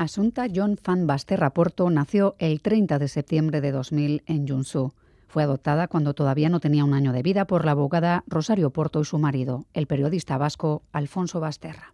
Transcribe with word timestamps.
Asunta 0.00 0.46
John 0.50 0.78
Van 0.82 1.06
Basterra 1.06 1.50
Porto 1.50 1.90
nació 1.90 2.34
el 2.38 2.62
30 2.62 2.98
de 2.98 3.06
septiembre 3.06 3.60
de 3.60 3.70
2000 3.70 4.22
en 4.24 4.48
Junsu. 4.48 4.94
Fue 5.28 5.42
adoptada 5.42 5.88
cuando 5.88 6.14
todavía 6.14 6.48
no 6.48 6.58
tenía 6.58 6.86
un 6.86 6.94
año 6.94 7.12
de 7.12 7.22
vida 7.22 7.46
por 7.46 7.66
la 7.66 7.72
abogada 7.72 8.24
Rosario 8.26 8.70
Porto 8.70 9.02
y 9.02 9.04
su 9.04 9.18
marido, 9.18 9.66
el 9.74 9.86
periodista 9.86 10.38
vasco 10.38 10.84
Alfonso 10.92 11.38
Basterra. 11.38 11.92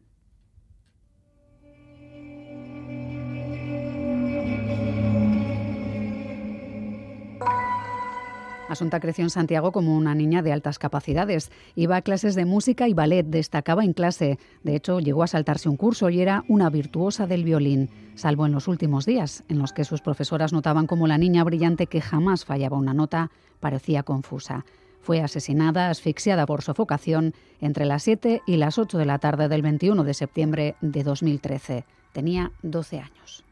Asunta 8.77 9.01
creció 9.01 9.25
en 9.25 9.31
Santiago 9.31 9.73
como 9.73 9.97
una 9.97 10.15
niña 10.15 10.43
de 10.43 10.53
altas 10.53 10.79
capacidades. 10.79 11.51
Iba 11.77 11.97
a 11.97 12.03
clases 12.03 12.35
de 12.35 12.45
música 12.45 12.89
y 12.89 12.93
ballet, 12.93 13.25
destacaba 13.25 13.83
en 13.85 13.95
clase. 13.95 14.39
De 14.65 14.77
hecho, 14.77 15.01
llegó 15.01 15.23
a 15.23 15.29
saltarse 15.29 15.71
un 15.71 15.79
curso 15.79 16.11
y 16.11 16.21
era 16.21 16.45
una 16.47 16.69
virtuosa 16.69 17.27
del 17.27 17.43
violín, 17.43 17.89
salvo 18.17 18.45
en 18.45 18.53
los 18.53 18.69
últimos 18.69 19.07
días, 19.07 19.45
en 19.49 19.61
los 19.61 19.73
que 19.73 19.85
sus 19.85 20.03
profesoras 20.03 20.53
notaban 20.53 20.87
como 20.87 21.07
la 21.07 21.17
niña 21.17 21.43
brillante 21.43 21.87
que 21.87 22.03
jamás 22.03 22.45
fallaba 22.45 22.77
una 22.77 22.93
nota 22.93 23.31
parecía 23.61 24.03
confusa. 24.03 24.67
Fue 25.01 25.23
asesinada, 25.23 25.89
asfixiada 25.89 26.45
por 26.45 26.61
sofocación, 26.61 27.33
entre 27.63 27.87
las 27.87 28.03
7 28.03 28.43
y 28.47 28.59
las 28.59 28.77
8 28.77 28.99
de 28.99 29.07
la 29.07 29.19
tarde 29.19 29.49
del 29.49 29.63
21 29.63 30.05
de 30.05 30.13
septiembre 30.13 30.75
de 30.83 31.03
2013. 31.03 31.87
Tenía 32.13 32.53
12 32.63 32.99
años. 32.99 33.46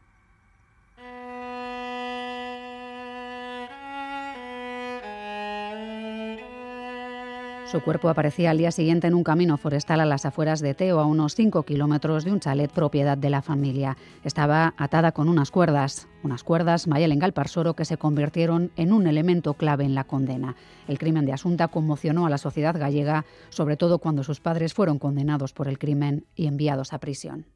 Su 7.71 7.81
cuerpo 7.81 8.09
aparecía 8.09 8.51
al 8.51 8.59
día 8.59 8.71
siguiente 8.71 9.07
en 9.07 9.15
un 9.15 9.23
camino 9.23 9.57
forestal 9.57 9.99
a 9.99 10.05
las 10.05 10.25
afueras 10.25 10.59
de 10.59 10.75
Teo, 10.75 10.99
a 10.99 11.05
unos 11.07 11.33
5 11.33 11.63
kilómetros 11.63 12.23
de 12.23 12.31
un 12.31 12.39
chalet 12.39 12.71
propiedad 12.71 13.17
de 13.17 13.31
la 13.31 13.41
familia. 13.41 13.97
Estaba 14.23 14.75
atada 14.77 15.13
con 15.13 15.29
unas 15.29 15.49
cuerdas, 15.49 16.07
unas 16.21 16.43
cuerdas 16.43 16.87
Mayel 16.87 17.17
Galparsoro 17.17 17.73
que 17.73 17.83
se 17.83 17.97
convirtieron 17.97 18.71
en 18.75 18.93
un 18.93 19.07
elemento 19.07 19.55
clave 19.55 19.83
en 19.83 19.95
la 19.95 20.03
condena. 20.03 20.55
El 20.87 20.99
crimen 20.99 21.25
de 21.25 21.33
Asunta 21.33 21.67
conmocionó 21.67 22.27
a 22.27 22.29
la 22.29 22.37
sociedad 22.37 22.77
gallega, 22.77 23.25
sobre 23.49 23.77
todo 23.77 23.97
cuando 23.97 24.23
sus 24.23 24.39
padres 24.39 24.75
fueron 24.75 24.99
condenados 24.99 25.51
por 25.51 25.67
el 25.67 25.79
crimen 25.79 26.25
y 26.35 26.45
enviados 26.45 26.93
a 26.93 26.99
prisión. 26.99 27.47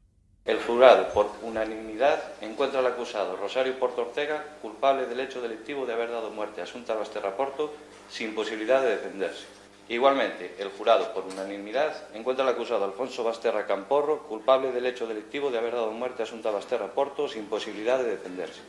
El 0.44 0.58
jurado, 0.58 1.12
por 1.14 1.30
unanimidad, 1.44 2.20
encuentra 2.40 2.80
al 2.80 2.86
acusado 2.86 3.36
Rosario 3.36 3.78
Porto 3.78 4.02
Ortega 4.02 4.42
culpable 4.60 5.06
del 5.06 5.20
hecho 5.20 5.40
delictivo 5.40 5.86
de 5.86 5.92
haber 5.92 6.10
dado 6.10 6.30
muerte 6.30 6.60
a 6.60 6.64
Asunta 6.64 6.94
Basterra 6.94 7.36
Porto 7.36 7.72
sin 8.10 8.34
posibilidad 8.34 8.82
de 8.82 8.90
defenderse. 8.90 9.59
Igualmente, 9.90 10.54
el 10.60 10.68
jurado, 10.68 11.12
por 11.12 11.24
unanimidad, 11.24 11.92
encuentra 12.14 12.44
al 12.44 12.54
acusado 12.54 12.84
Alfonso 12.84 13.24
Basterra 13.24 13.66
Camporro 13.66 14.22
culpable 14.28 14.70
del 14.70 14.86
hecho 14.86 15.04
delictivo 15.04 15.50
de 15.50 15.58
haber 15.58 15.74
dado 15.74 15.90
muerte 15.90 16.22
a 16.22 16.26
Asunta 16.26 16.52
Basterra 16.52 16.94
Porto 16.94 17.26
sin 17.26 17.46
posibilidad 17.46 17.98
de 17.98 18.12
defenderse. 18.12 18.60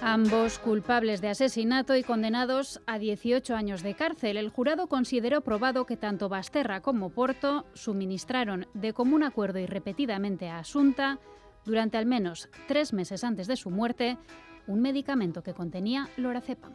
Ambos 0.00 0.58
culpables 0.58 1.20
de 1.20 1.28
asesinato 1.28 1.94
y 1.94 2.02
condenados 2.02 2.80
a 2.86 2.98
18 2.98 3.54
años 3.54 3.82
de 3.82 3.92
cárcel. 3.94 4.38
El 4.38 4.48
jurado 4.48 4.86
consideró 4.86 5.42
probado 5.42 5.84
que 5.84 5.98
tanto 5.98 6.30
Basterra 6.30 6.80
como 6.80 7.10
Porto 7.10 7.66
suministraron 7.74 8.66
de 8.72 8.94
común 8.94 9.22
acuerdo 9.22 9.58
y 9.58 9.66
repetidamente 9.66 10.48
a 10.48 10.60
Asunta, 10.60 11.18
durante 11.66 11.98
al 11.98 12.06
menos 12.06 12.48
tres 12.66 12.94
meses 12.94 13.22
antes 13.22 13.46
de 13.46 13.56
su 13.56 13.68
muerte, 13.68 14.16
un 14.66 14.80
medicamento 14.80 15.42
que 15.42 15.52
contenía 15.52 16.08
lorazepam. 16.16 16.72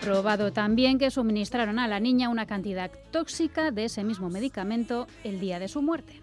Probado 0.00 0.52
también 0.52 0.98
que 0.98 1.10
suministraron 1.10 1.78
a 1.78 1.86
la 1.86 2.00
niña 2.00 2.28
una 2.28 2.46
cantidad 2.46 2.90
tóxica 3.12 3.70
de 3.70 3.84
ese 3.84 4.02
mismo 4.02 4.28
medicamento 4.28 5.06
el 5.22 5.38
día 5.38 5.58
de 5.58 5.68
su 5.68 5.80
muerte. 5.80 6.20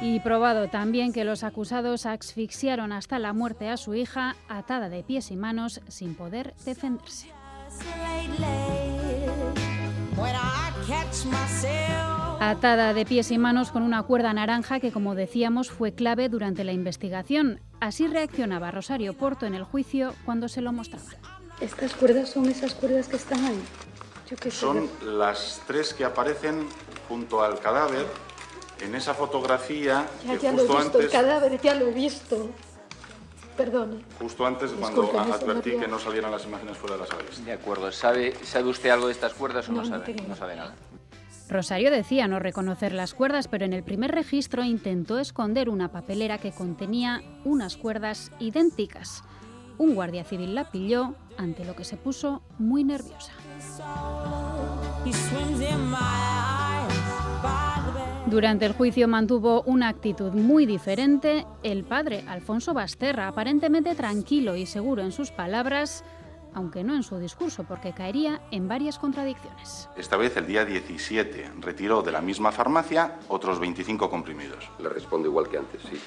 Y 0.00 0.20
probado 0.20 0.68
también 0.68 1.12
que 1.12 1.24
los 1.24 1.44
acusados 1.44 2.06
asfixiaron 2.06 2.92
hasta 2.92 3.18
la 3.18 3.32
muerte 3.32 3.68
a 3.68 3.76
su 3.76 3.94
hija 3.94 4.36
atada 4.48 4.88
de 4.88 5.02
pies 5.02 5.30
y 5.30 5.36
manos 5.36 5.80
sin 5.88 6.14
poder 6.14 6.54
defenderse. 6.64 7.28
Atada 12.44 12.92
de 12.92 13.06
pies 13.06 13.30
y 13.30 13.38
manos 13.38 13.70
con 13.70 13.84
una 13.84 14.02
cuerda 14.02 14.32
naranja 14.32 14.80
que, 14.80 14.90
como 14.90 15.14
decíamos, 15.14 15.70
fue 15.70 15.94
clave 15.94 16.28
durante 16.28 16.64
la 16.64 16.72
investigación. 16.72 17.60
Así 17.78 18.08
reaccionaba 18.08 18.72
Rosario 18.72 19.14
Porto 19.14 19.46
en 19.46 19.54
el 19.54 19.62
juicio 19.62 20.12
cuando 20.24 20.48
se 20.48 20.60
lo 20.60 20.72
mostraban. 20.72 21.14
¿Estas 21.60 21.94
cuerdas 21.94 22.30
son 22.30 22.46
esas 22.46 22.74
cuerdas 22.74 23.06
que 23.06 23.14
están 23.14 23.44
ahí? 23.44 23.62
son 24.50 24.90
las 25.04 25.62
tres 25.68 25.94
que 25.94 26.04
aparecen 26.04 26.66
junto 27.08 27.44
al 27.44 27.60
cadáver 27.60 28.06
en 28.80 28.96
esa 28.96 29.14
fotografía 29.14 30.06
ya, 30.26 30.36
que 30.36 30.50
justo 30.50 30.56
lo 30.56 30.62
he 30.62 30.62
visto, 30.62 30.78
antes... 30.78 31.04
el 31.04 31.10
cadáver 31.10 31.60
ya 31.60 31.74
lo 31.76 31.86
he 31.86 31.92
visto. 31.92 32.50
Perdone. 33.56 34.04
Justo 34.18 34.44
antes, 34.44 34.72
cuando 34.72 35.12
advertí 35.16 35.76
que 35.76 35.86
no 35.86 36.00
salieran 36.00 36.32
las 36.32 36.44
imágenes 36.44 36.76
fuera 36.76 36.96
de 36.96 37.02
la 37.02 37.06
sala. 37.06 37.22
De 37.44 37.52
acuerdo. 37.52 37.92
¿Sabe, 37.92 38.34
¿Sabe 38.42 38.68
usted 38.68 38.90
algo 38.90 39.06
de 39.06 39.12
estas 39.12 39.32
cuerdas 39.32 39.68
o 39.68 39.72
no, 39.72 39.84
sabe? 39.84 40.16
No 40.26 40.34
sabe 40.34 40.56
nada. 40.56 40.74
Rosario 41.52 41.90
decía 41.90 42.26
no 42.26 42.38
reconocer 42.38 42.92
las 42.92 43.14
cuerdas, 43.14 43.46
pero 43.46 43.64
en 43.64 43.72
el 43.72 43.84
primer 43.84 44.10
registro 44.10 44.64
intentó 44.64 45.18
esconder 45.18 45.68
una 45.68 45.92
papelera 45.92 46.38
que 46.38 46.50
contenía 46.50 47.22
unas 47.44 47.76
cuerdas 47.76 48.32
idénticas. 48.40 49.22
Un 49.78 49.94
guardia 49.94 50.24
civil 50.24 50.54
la 50.54 50.70
pilló, 50.70 51.14
ante 51.38 51.64
lo 51.64 51.76
que 51.76 51.84
se 51.84 51.96
puso 51.96 52.42
muy 52.58 52.84
nerviosa. 52.84 53.32
Durante 58.26 58.64
el 58.64 58.72
juicio 58.72 59.08
mantuvo 59.08 59.62
una 59.62 59.88
actitud 59.88 60.32
muy 60.32 60.64
diferente 60.64 61.44
el 61.62 61.84
padre, 61.84 62.24
Alfonso 62.28 62.72
Basterra, 62.72 63.28
aparentemente 63.28 63.94
tranquilo 63.94 64.56
y 64.56 64.64
seguro 64.66 65.02
en 65.02 65.12
sus 65.12 65.30
palabras, 65.30 66.04
aunque 66.54 66.84
no 66.84 66.94
en 66.94 67.02
su 67.02 67.18
discurso, 67.18 67.64
porque 67.64 67.92
caería 67.92 68.40
en 68.50 68.68
varias 68.68 68.98
contradicciones. 68.98 69.88
Esta 69.96 70.16
vez, 70.16 70.36
el 70.36 70.46
día 70.46 70.64
17, 70.64 71.50
retiró 71.60 72.02
de 72.02 72.12
la 72.12 72.20
misma 72.20 72.52
farmacia 72.52 73.18
otros 73.28 73.58
25 73.58 74.10
comprimidos. 74.10 74.70
Le 74.78 74.88
respondo 74.88 75.28
igual 75.28 75.48
que 75.48 75.58
antes, 75.58 75.80
sí. 75.82 75.98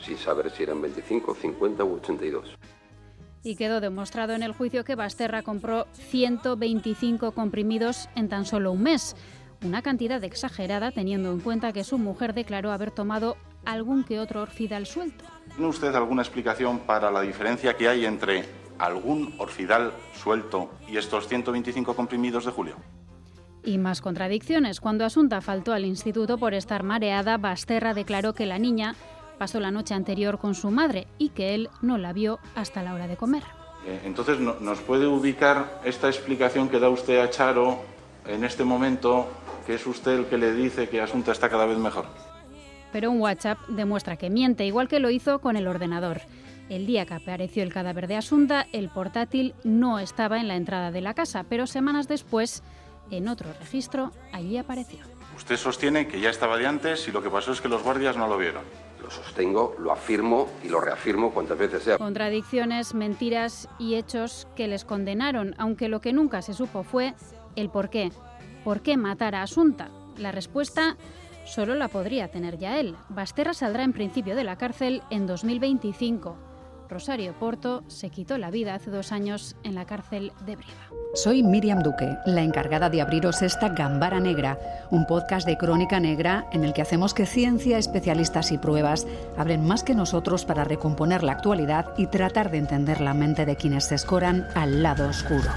Sin 0.00 0.16
saber 0.16 0.50
si 0.50 0.62
eran 0.62 0.80
25, 0.80 1.34
50 1.34 1.84
u 1.84 1.94
82. 1.94 2.56
Y 3.42 3.56
quedó 3.56 3.80
demostrado 3.80 4.32
en 4.32 4.42
el 4.42 4.52
juicio 4.52 4.84
que 4.84 4.94
Basterra 4.94 5.42
compró 5.42 5.86
125 5.92 7.32
comprimidos 7.32 8.08
en 8.14 8.28
tan 8.28 8.44
solo 8.44 8.72
un 8.72 8.82
mes. 8.82 9.16
Una 9.64 9.82
cantidad 9.82 10.22
exagerada 10.22 10.92
teniendo 10.92 11.32
en 11.32 11.40
cuenta 11.40 11.72
que 11.72 11.84
su 11.84 11.98
mujer 11.98 12.32
declaró 12.32 12.70
haber 12.70 12.90
tomado 12.90 13.36
algún 13.64 14.04
que 14.04 14.20
otro 14.20 14.42
orfidal 14.42 14.86
suelto. 14.86 15.24
¿Tiene 15.54 15.66
usted 15.68 15.94
alguna 15.94 16.22
explicación 16.22 16.80
para 16.80 17.10
la 17.10 17.22
diferencia 17.22 17.76
que 17.76 17.88
hay 17.88 18.04
entre 18.04 18.44
algún 18.78 19.34
orfidal 19.38 19.92
suelto 20.14 20.70
y 20.88 20.96
estos 20.96 21.28
125 21.28 21.94
comprimidos 21.94 22.44
de 22.44 22.52
julio. 22.52 22.76
Y 23.64 23.78
más 23.78 24.00
contradicciones. 24.00 24.80
Cuando 24.80 25.04
Asunta 25.04 25.40
faltó 25.40 25.72
al 25.72 25.84
instituto 25.84 26.38
por 26.38 26.54
estar 26.54 26.82
mareada, 26.82 27.36
Basterra 27.36 27.92
declaró 27.92 28.32
que 28.34 28.46
la 28.46 28.58
niña 28.58 28.94
pasó 29.38 29.60
la 29.60 29.70
noche 29.70 29.94
anterior 29.94 30.38
con 30.38 30.54
su 30.54 30.70
madre 30.70 31.06
y 31.18 31.30
que 31.30 31.54
él 31.54 31.68
no 31.82 31.98
la 31.98 32.12
vio 32.12 32.38
hasta 32.54 32.82
la 32.82 32.94
hora 32.94 33.06
de 33.06 33.16
comer. 33.16 33.42
Eh, 33.86 34.00
entonces, 34.04 34.38
¿nos 34.40 34.80
puede 34.80 35.06
ubicar 35.06 35.80
esta 35.84 36.08
explicación 36.08 36.68
que 36.68 36.78
da 36.78 36.88
usted 36.88 37.20
a 37.20 37.30
Charo 37.30 37.78
en 38.26 38.44
este 38.44 38.64
momento, 38.64 39.28
que 39.66 39.74
es 39.74 39.86
usted 39.86 40.18
el 40.18 40.26
que 40.26 40.38
le 40.38 40.52
dice 40.52 40.88
que 40.88 41.00
Asunta 41.00 41.32
está 41.32 41.48
cada 41.48 41.66
vez 41.66 41.78
mejor? 41.78 42.06
Pero 42.92 43.10
un 43.10 43.20
WhatsApp 43.20 43.58
demuestra 43.68 44.16
que 44.16 44.30
miente, 44.30 44.66
igual 44.66 44.88
que 44.88 44.98
lo 44.98 45.10
hizo 45.10 45.40
con 45.40 45.56
el 45.56 45.68
ordenador. 45.68 46.22
El 46.68 46.84
día 46.84 47.06
que 47.06 47.14
apareció 47.14 47.62
el 47.62 47.72
cadáver 47.72 48.08
de 48.08 48.16
Asunta, 48.16 48.66
el 48.72 48.90
portátil 48.90 49.54
no 49.64 49.98
estaba 49.98 50.38
en 50.38 50.48
la 50.48 50.56
entrada 50.56 50.90
de 50.90 51.00
la 51.00 51.14
casa, 51.14 51.44
pero 51.48 51.66
semanas 51.66 52.08
después, 52.08 52.62
en 53.10 53.28
otro 53.28 53.50
registro, 53.58 54.12
allí 54.32 54.58
apareció. 54.58 54.98
Usted 55.34 55.56
sostiene 55.56 56.06
que 56.08 56.20
ya 56.20 56.28
estaba 56.28 56.58
de 56.58 56.66
antes 56.66 57.08
y 57.08 57.12
lo 57.12 57.22
que 57.22 57.30
pasó 57.30 57.52
es 57.52 57.62
que 57.62 57.68
los 57.68 57.82
guardias 57.82 58.18
no 58.18 58.28
lo 58.28 58.36
vieron. 58.36 58.64
Lo 59.02 59.10
sostengo, 59.10 59.76
lo 59.78 59.92
afirmo 59.92 60.48
y 60.62 60.68
lo 60.68 60.80
reafirmo 60.80 61.32
cuantas 61.32 61.56
veces 61.56 61.84
sea. 61.84 61.96
Contradicciones, 61.96 62.92
mentiras 62.92 63.66
y 63.78 63.94
hechos 63.94 64.46
que 64.54 64.68
les 64.68 64.84
condenaron, 64.84 65.54
aunque 65.56 65.88
lo 65.88 66.02
que 66.02 66.12
nunca 66.12 66.42
se 66.42 66.52
supo 66.52 66.82
fue 66.82 67.14
el 67.56 67.70
por 67.70 67.88
qué. 67.88 68.12
¿Por 68.62 68.82
qué 68.82 68.98
matar 68.98 69.34
a 69.34 69.42
Asunta? 69.42 69.88
La 70.18 70.32
respuesta 70.32 70.98
solo 71.46 71.76
la 71.76 71.88
podría 71.88 72.28
tener 72.28 72.58
ya 72.58 72.78
él. 72.78 72.94
Basterra 73.08 73.54
saldrá 73.54 73.84
en 73.84 73.94
principio 73.94 74.36
de 74.36 74.44
la 74.44 74.58
cárcel 74.58 75.02
en 75.08 75.26
2025 75.26 76.47
Rosario 76.88 77.34
Porto 77.34 77.82
se 77.88 78.10
quitó 78.10 78.38
la 78.38 78.50
vida 78.50 78.74
hace 78.74 78.90
dos 78.90 79.12
años 79.12 79.56
en 79.62 79.74
la 79.74 79.84
cárcel 79.84 80.32
de 80.46 80.56
Briva. 80.56 80.72
Soy 81.14 81.42
Miriam 81.42 81.82
Duque, 81.82 82.16
la 82.26 82.42
encargada 82.42 82.90
de 82.90 83.00
abriros 83.00 83.42
esta 83.42 83.70
Gambara 83.70 84.20
Negra, 84.20 84.58
un 84.90 85.06
podcast 85.06 85.46
de 85.46 85.56
crónica 85.56 86.00
negra 86.00 86.46
en 86.52 86.64
el 86.64 86.72
que 86.72 86.82
hacemos 86.82 87.14
que 87.14 87.26
ciencia, 87.26 87.78
especialistas 87.78 88.52
y 88.52 88.58
pruebas 88.58 89.06
abren 89.36 89.66
más 89.66 89.82
que 89.82 89.94
nosotros 89.94 90.44
para 90.44 90.64
recomponer 90.64 91.22
la 91.22 91.32
actualidad 91.32 91.94
y 91.96 92.06
tratar 92.06 92.50
de 92.50 92.58
entender 92.58 93.00
la 93.00 93.14
mente 93.14 93.46
de 93.46 93.56
quienes 93.56 93.84
se 93.84 93.94
escoran 93.94 94.46
al 94.54 94.82
lado 94.82 95.08
oscuro. 95.08 95.50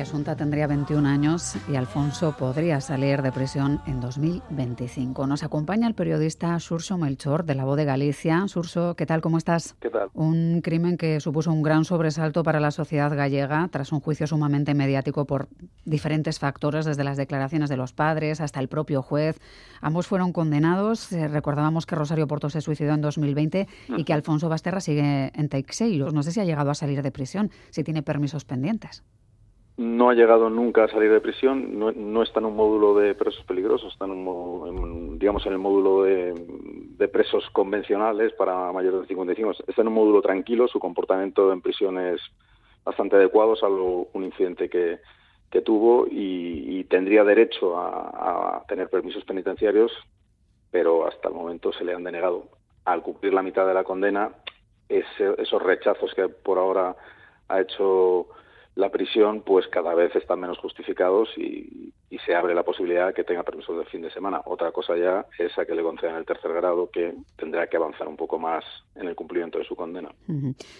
Asunta 0.00 0.34
tendría 0.34 0.66
21 0.66 1.06
años 1.06 1.56
y 1.70 1.76
Alfonso 1.76 2.34
podría 2.36 2.80
salir 2.80 3.20
de 3.20 3.32
prisión 3.32 3.82
en 3.86 4.00
2025. 4.00 5.26
Nos 5.26 5.42
acompaña 5.42 5.86
el 5.86 5.94
periodista 5.94 6.58
Surso 6.58 6.96
Melchor 6.96 7.44
de 7.44 7.54
La 7.54 7.64
Voz 7.64 7.76
de 7.76 7.84
Galicia. 7.84 8.48
Surso, 8.48 8.94
¿qué 8.96 9.04
tal? 9.04 9.20
¿Cómo 9.20 9.36
estás? 9.36 9.74
¿Qué 9.78 9.90
tal? 9.90 10.08
Un 10.14 10.62
crimen 10.62 10.96
que 10.96 11.20
supuso 11.20 11.52
un 11.52 11.62
gran 11.62 11.84
sobresalto 11.84 12.42
para 12.42 12.60
la 12.60 12.70
sociedad 12.70 13.14
gallega 13.14 13.68
tras 13.70 13.92
un 13.92 14.00
juicio 14.00 14.26
sumamente 14.26 14.74
mediático 14.74 15.26
por 15.26 15.48
diferentes 15.84 16.38
factores, 16.38 16.86
desde 16.86 17.04
las 17.04 17.18
declaraciones 17.18 17.68
de 17.68 17.76
los 17.76 17.92
padres 17.92 18.40
hasta 18.40 18.60
el 18.60 18.68
propio 18.68 19.02
juez. 19.02 19.38
Ambos 19.82 20.06
fueron 20.06 20.32
condenados. 20.32 21.12
Eh, 21.12 21.28
recordábamos 21.28 21.84
que 21.84 21.94
Rosario 21.94 22.26
Porto 22.26 22.48
se 22.48 22.62
suicidó 22.62 22.94
en 22.94 23.02
2020 23.02 23.68
y 23.96 24.04
que 24.04 24.12
Alfonso 24.14 24.48
Basterra 24.48 24.80
sigue 24.80 25.30
en 25.34 25.48
Teixeiros. 25.48 26.14
No 26.14 26.22
sé 26.22 26.32
si 26.32 26.40
ha 26.40 26.44
llegado 26.44 26.70
a 26.70 26.74
salir 26.74 27.02
de 27.02 27.10
prisión, 27.10 27.50
si 27.70 27.84
tiene 27.84 28.02
permisos 28.02 28.44
pendientes 28.44 29.02
no 29.80 30.10
ha 30.10 30.14
llegado 30.14 30.50
nunca 30.50 30.84
a 30.84 30.88
salir 30.88 31.10
de 31.10 31.22
prisión, 31.22 31.78
no, 31.78 32.22
está 32.22 32.38
en 32.38 32.44
un 32.44 32.54
módulo 32.54 32.94
de 32.96 33.14
presos 33.14 33.42
peligrosos, 33.46 33.90
está 33.90 34.04
en, 34.04 34.10
un, 34.10 35.18
digamos 35.18 35.46
en 35.46 35.52
el 35.52 35.58
módulo 35.58 36.02
de, 36.02 37.08
presos 37.10 37.48
convencionales 37.52 38.34
para 38.34 38.72
mayores 38.72 39.00
de 39.00 39.06
55. 39.06 39.52
Está 39.66 39.80
en 39.80 39.88
un 39.88 39.94
módulo 39.94 40.20
tranquilo, 40.20 40.68
su 40.68 40.78
comportamiento 40.78 41.50
en 41.50 41.62
prisión 41.62 41.98
es 41.98 42.20
bastante 42.84 43.16
adecuado, 43.16 43.56
salvo 43.56 44.10
un 44.12 44.24
incidente 44.24 44.68
que, 44.68 45.00
tuvo 45.62 46.06
y, 46.10 46.84
tendría 46.84 47.24
derecho 47.24 47.78
a, 47.78 48.62
tener 48.68 48.90
permisos 48.90 49.24
penitenciarios, 49.24 49.92
pero 50.70 51.06
hasta 51.06 51.28
el 51.28 51.34
momento 51.34 51.72
se 51.72 51.84
le 51.84 51.94
han 51.94 52.04
denegado. 52.04 52.44
Al 52.84 53.00
cumplir 53.00 53.32
la 53.32 53.42
mitad 53.42 53.66
de 53.66 53.72
la 53.72 53.84
condena, 53.84 54.30
esos 54.90 55.62
rechazos 55.62 56.12
que 56.12 56.28
por 56.28 56.58
ahora 56.58 56.94
ha 57.48 57.60
hecho 57.62 58.28
la 58.74 58.90
prisión 58.90 59.42
pues 59.44 59.66
cada 59.68 59.94
vez 59.94 60.14
están 60.14 60.40
menos 60.40 60.58
justificados 60.58 61.28
y, 61.36 61.92
se 62.26 62.34
abre 62.34 62.54
la 62.54 62.64
posibilidad 62.64 63.06
de 63.06 63.14
que 63.14 63.24
tenga 63.24 63.42
permisos 63.44 63.78
de 63.78 63.84
fin 63.86 64.02
de 64.02 64.10
semana. 64.10 64.42
Otra 64.44 64.72
cosa 64.72 64.94
ya 64.94 65.24
es 65.38 65.56
a 65.58 65.64
que 65.64 65.74
le 65.74 65.82
concedan 65.82 66.16
el 66.16 66.26
tercer 66.26 66.52
grado 66.52 66.90
que 66.90 67.14
tendrá 67.36 67.66
que 67.66 67.78
avanzar 67.78 68.06
un 68.08 68.16
poco 68.16 68.38
más 68.38 68.62
en 68.94 69.08
el 69.08 69.14
cumplimiento 69.14 69.58
de 69.58 69.64
su 69.64 69.74
condena. 69.74 70.10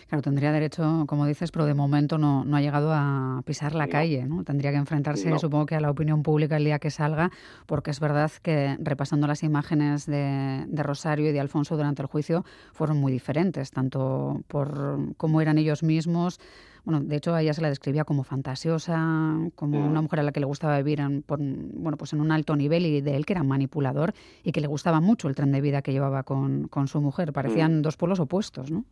Claro, 0.08 0.22
tendría 0.22 0.52
derecho, 0.52 1.04
como 1.06 1.24
dices, 1.24 1.50
pero 1.50 1.64
de 1.64 1.72
momento 1.72 2.18
no, 2.18 2.44
no 2.44 2.56
ha 2.58 2.60
llegado 2.60 2.92
a 2.92 3.42
pisar 3.46 3.74
la 3.74 3.88
calle, 3.88 4.26
¿no? 4.26 4.44
Tendría 4.44 4.70
que 4.70 4.76
enfrentarse, 4.76 5.38
supongo 5.38 5.64
que 5.64 5.76
a 5.76 5.80
la 5.80 5.90
opinión 5.90 6.22
pública 6.22 6.58
el 6.58 6.64
día 6.64 6.78
que 6.78 6.90
salga, 6.90 7.30
porque 7.64 7.90
es 7.90 8.00
verdad 8.00 8.30
que 8.42 8.76
repasando 8.78 9.26
las 9.26 9.42
imágenes 9.42 10.04
de, 10.04 10.64
de 10.66 10.82
Rosario 10.82 11.30
y 11.30 11.32
de 11.32 11.40
Alfonso 11.40 11.74
durante 11.74 12.02
el 12.02 12.08
juicio 12.08 12.44
fueron 12.72 12.98
muy 12.98 13.12
diferentes, 13.12 13.70
tanto 13.70 14.42
por 14.46 15.14
cómo 15.16 15.40
eran 15.40 15.56
ellos 15.56 15.82
mismos, 15.82 16.38
bueno, 16.84 17.00
de 17.00 17.16
hecho 17.16 17.34
a 17.34 17.42
ella 17.42 17.52
se 17.52 17.62
la 17.62 17.68
describía 17.68 18.04
como 18.04 18.24
fantasiosa, 18.24 19.36
como 19.54 19.78
mm. 19.78 19.90
una 19.90 20.02
mujer 20.02 20.20
a 20.20 20.22
la 20.22 20.32
que 20.32 20.40
le 20.40 20.46
gustaba 20.46 20.76
vivir 20.78 21.00
en, 21.00 21.24
bueno, 21.26 21.96
pues 21.96 22.12
en 22.12 22.20
un 22.20 22.32
alto 22.32 22.56
nivel 22.56 22.86
y 22.86 23.00
de 23.00 23.16
él 23.16 23.26
que 23.26 23.32
era 23.32 23.42
manipulador 23.42 24.12
y 24.42 24.52
que 24.52 24.60
le 24.60 24.66
gustaba 24.66 25.00
mucho 25.00 25.28
el 25.28 25.34
tren 25.34 25.52
de 25.52 25.60
vida 25.60 25.82
que 25.82 25.92
llevaba 25.92 26.22
con, 26.22 26.68
con 26.68 26.88
su 26.88 27.00
mujer. 27.00 27.32
Parecían 27.32 27.78
mm. 27.78 27.82
dos 27.82 27.96
pueblos 27.96 28.20
opuestos, 28.20 28.70
¿no? 28.70 28.84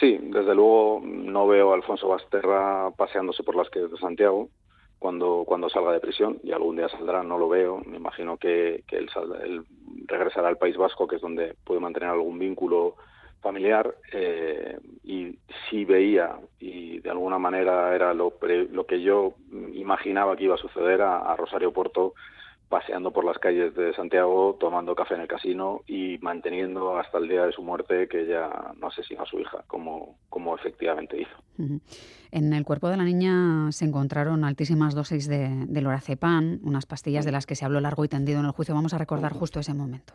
Sí, 0.00 0.18
desde 0.20 0.54
luego 0.54 1.02
no 1.04 1.46
veo 1.46 1.72
a 1.72 1.74
Alfonso 1.74 2.08
Basterra 2.08 2.90
paseándose 2.96 3.42
por 3.42 3.54
las 3.54 3.68
calles 3.68 3.90
de 3.90 3.98
Santiago 3.98 4.48
cuando, 4.98 5.44
cuando 5.46 5.68
salga 5.68 5.92
de 5.92 6.00
prisión, 6.00 6.38
y 6.42 6.52
algún 6.52 6.76
día 6.76 6.88
saldrá, 6.88 7.22
no 7.22 7.36
lo 7.36 7.46
veo. 7.50 7.82
Me 7.84 7.98
imagino 7.98 8.38
que, 8.38 8.84
que 8.86 8.96
él, 8.96 9.10
él 9.44 9.62
regresará 10.06 10.48
al 10.48 10.56
País 10.56 10.78
Vasco, 10.78 11.06
que 11.06 11.16
es 11.16 11.22
donde 11.22 11.54
puede 11.64 11.78
mantener 11.78 12.08
algún 12.08 12.38
vínculo 12.38 12.96
familiar 13.44 13.94
eh, 14.10 14.78
y 15.04 15.38
sí 15.68 15.84
veía 15.84 16.36
y 16.58 16.98
de 17.00 17.10
alguna 17.10 17.38
manera 17.38 17.94
era 17.94 18.14
lo, 18.14 18.32
lo 18.72 18.86
que 18.86 19.02
yo 19.02 19.34
imaginaba 19.74 20.34
que 20.34 20.44
iba 20.44 20.54
a 20.54 20.58
suceder 20.58 21.02
a, 21.02 21.36
Rosario 21.36 21.70
Porto 21.70 22.14
paseando 22.70 23.12
por 23.12 23.24
las 23.24 23.38
calles 23.38 23.74
de 23.74 23.94
Santiago, 23.94 24.56
tomando 24.58 24.94
café 24.94 25.14
en 25.14 25.20
el 25.20 25.28
casino 25.28 25.82
y 25.86 26.16
manteniendo 26.22 26.96
hasta 26.98 27.18
el 27.18 27.28
día 27.28 27.44
de 27.44 27.52
su 27.52 27.62
muerte 27.62 28.08
que 28.08 28.22
ella 28.22 28.48
no 28.80 28.88
asesinó 28.88 29.22
a 29.22 29.26
su 29.26 29.38
hija, 29.38 29.62
como, 29.68 30.16
como 30.30 30.56
efectivamente 30.56 31.20
hizo. 31.20 31.78
En 32.32 32.52
el 32.52 32.64
cuerpo 32.64 32.88
de 32.88 32.96
la 32.96 33.04
niña 33.04 33.70
se 33.70 33.84
encontraron 33.84 34.42
altísimas 34.42 34.94
dosis 34.94 35.28
de, 35.28 35.66
de 35.66 35.80
lorazepam, 35.82 36.60
unas 36.64 36.86
pastillas 36.86 37.26
de 37.26 37.32
las 37.32 37.44
que 37.44 37.54
se 37.54 37.66
habló 37.66 37.80
largo 37.80 38.04
y 38.04 38.08
tendido 38.08 38.40
en 38.40 38.46
el 38.46 38.52
juicio. 38.52 38.74
Vamos 38.74 38.94
a 38.94 38.98
recordar 38.98 39.32
justo 39.34 39.60
ese 39.60 39.74
momento. 39.74 40.14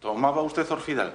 ¿Tomaba 0.00 0.42
usted 0.42 0.68
orfidal? 0.70 1.12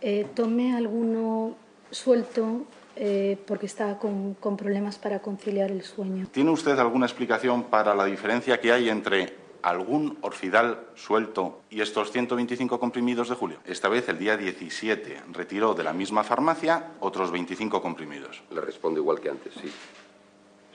Eh, 0.00 0.26
tomé 0.34 0.76
alguno 0.76 1.56
suelto 1.90 2.64
eh, 2.96 3.36
porque 3.46 3.66
estaba 3.66 3.98
con, 3.98 4.34
con, 4.34 4.56
problemas 4.56 4.98
para 4.98 5.20
conciliar 5.20 5.70
el 5.70 5.82
sueño. 5.82 6.26
¿Tiene 6.30 6.50
usted 6.50 6.78
alguna 6.78 7.06
explicación 7.06 7.64
para 7.64 7.94
la 7.94 8.04
diferencia 8.04 8.60
que 8.60 8.72
hay 8.72 8.88
entre 8.88 9.34
algún 9.62 10.18
orfidal 10.22 10.86
suelto 10.94 11.60
y 11.70 11.80
estos 11.80 12.12
125 12.12 12.78
comprimidos 12.78 13.28
de 13.28 13.34
julio? 13.34 13.58
Esta 13.64 13.88
vez, 13.88 14.08
el 14.08 14.18
día 14.18 14.36
17, 14.36 15.22
retiró 15.32 15.74
de 15.74 15.84
la 15.84 15.92
misma 15.92 16.24
farmacia 16.24 16.92
otros 17.00 17.30
25 17.30 17.80
comprimidos. 17.82 18.42
Le 18.50 18.60
respondo 18.60 19.00
igual 19.00 19.20
que 19.20 19.30
antes, 19.30 19.54
sí. 19.54 19.70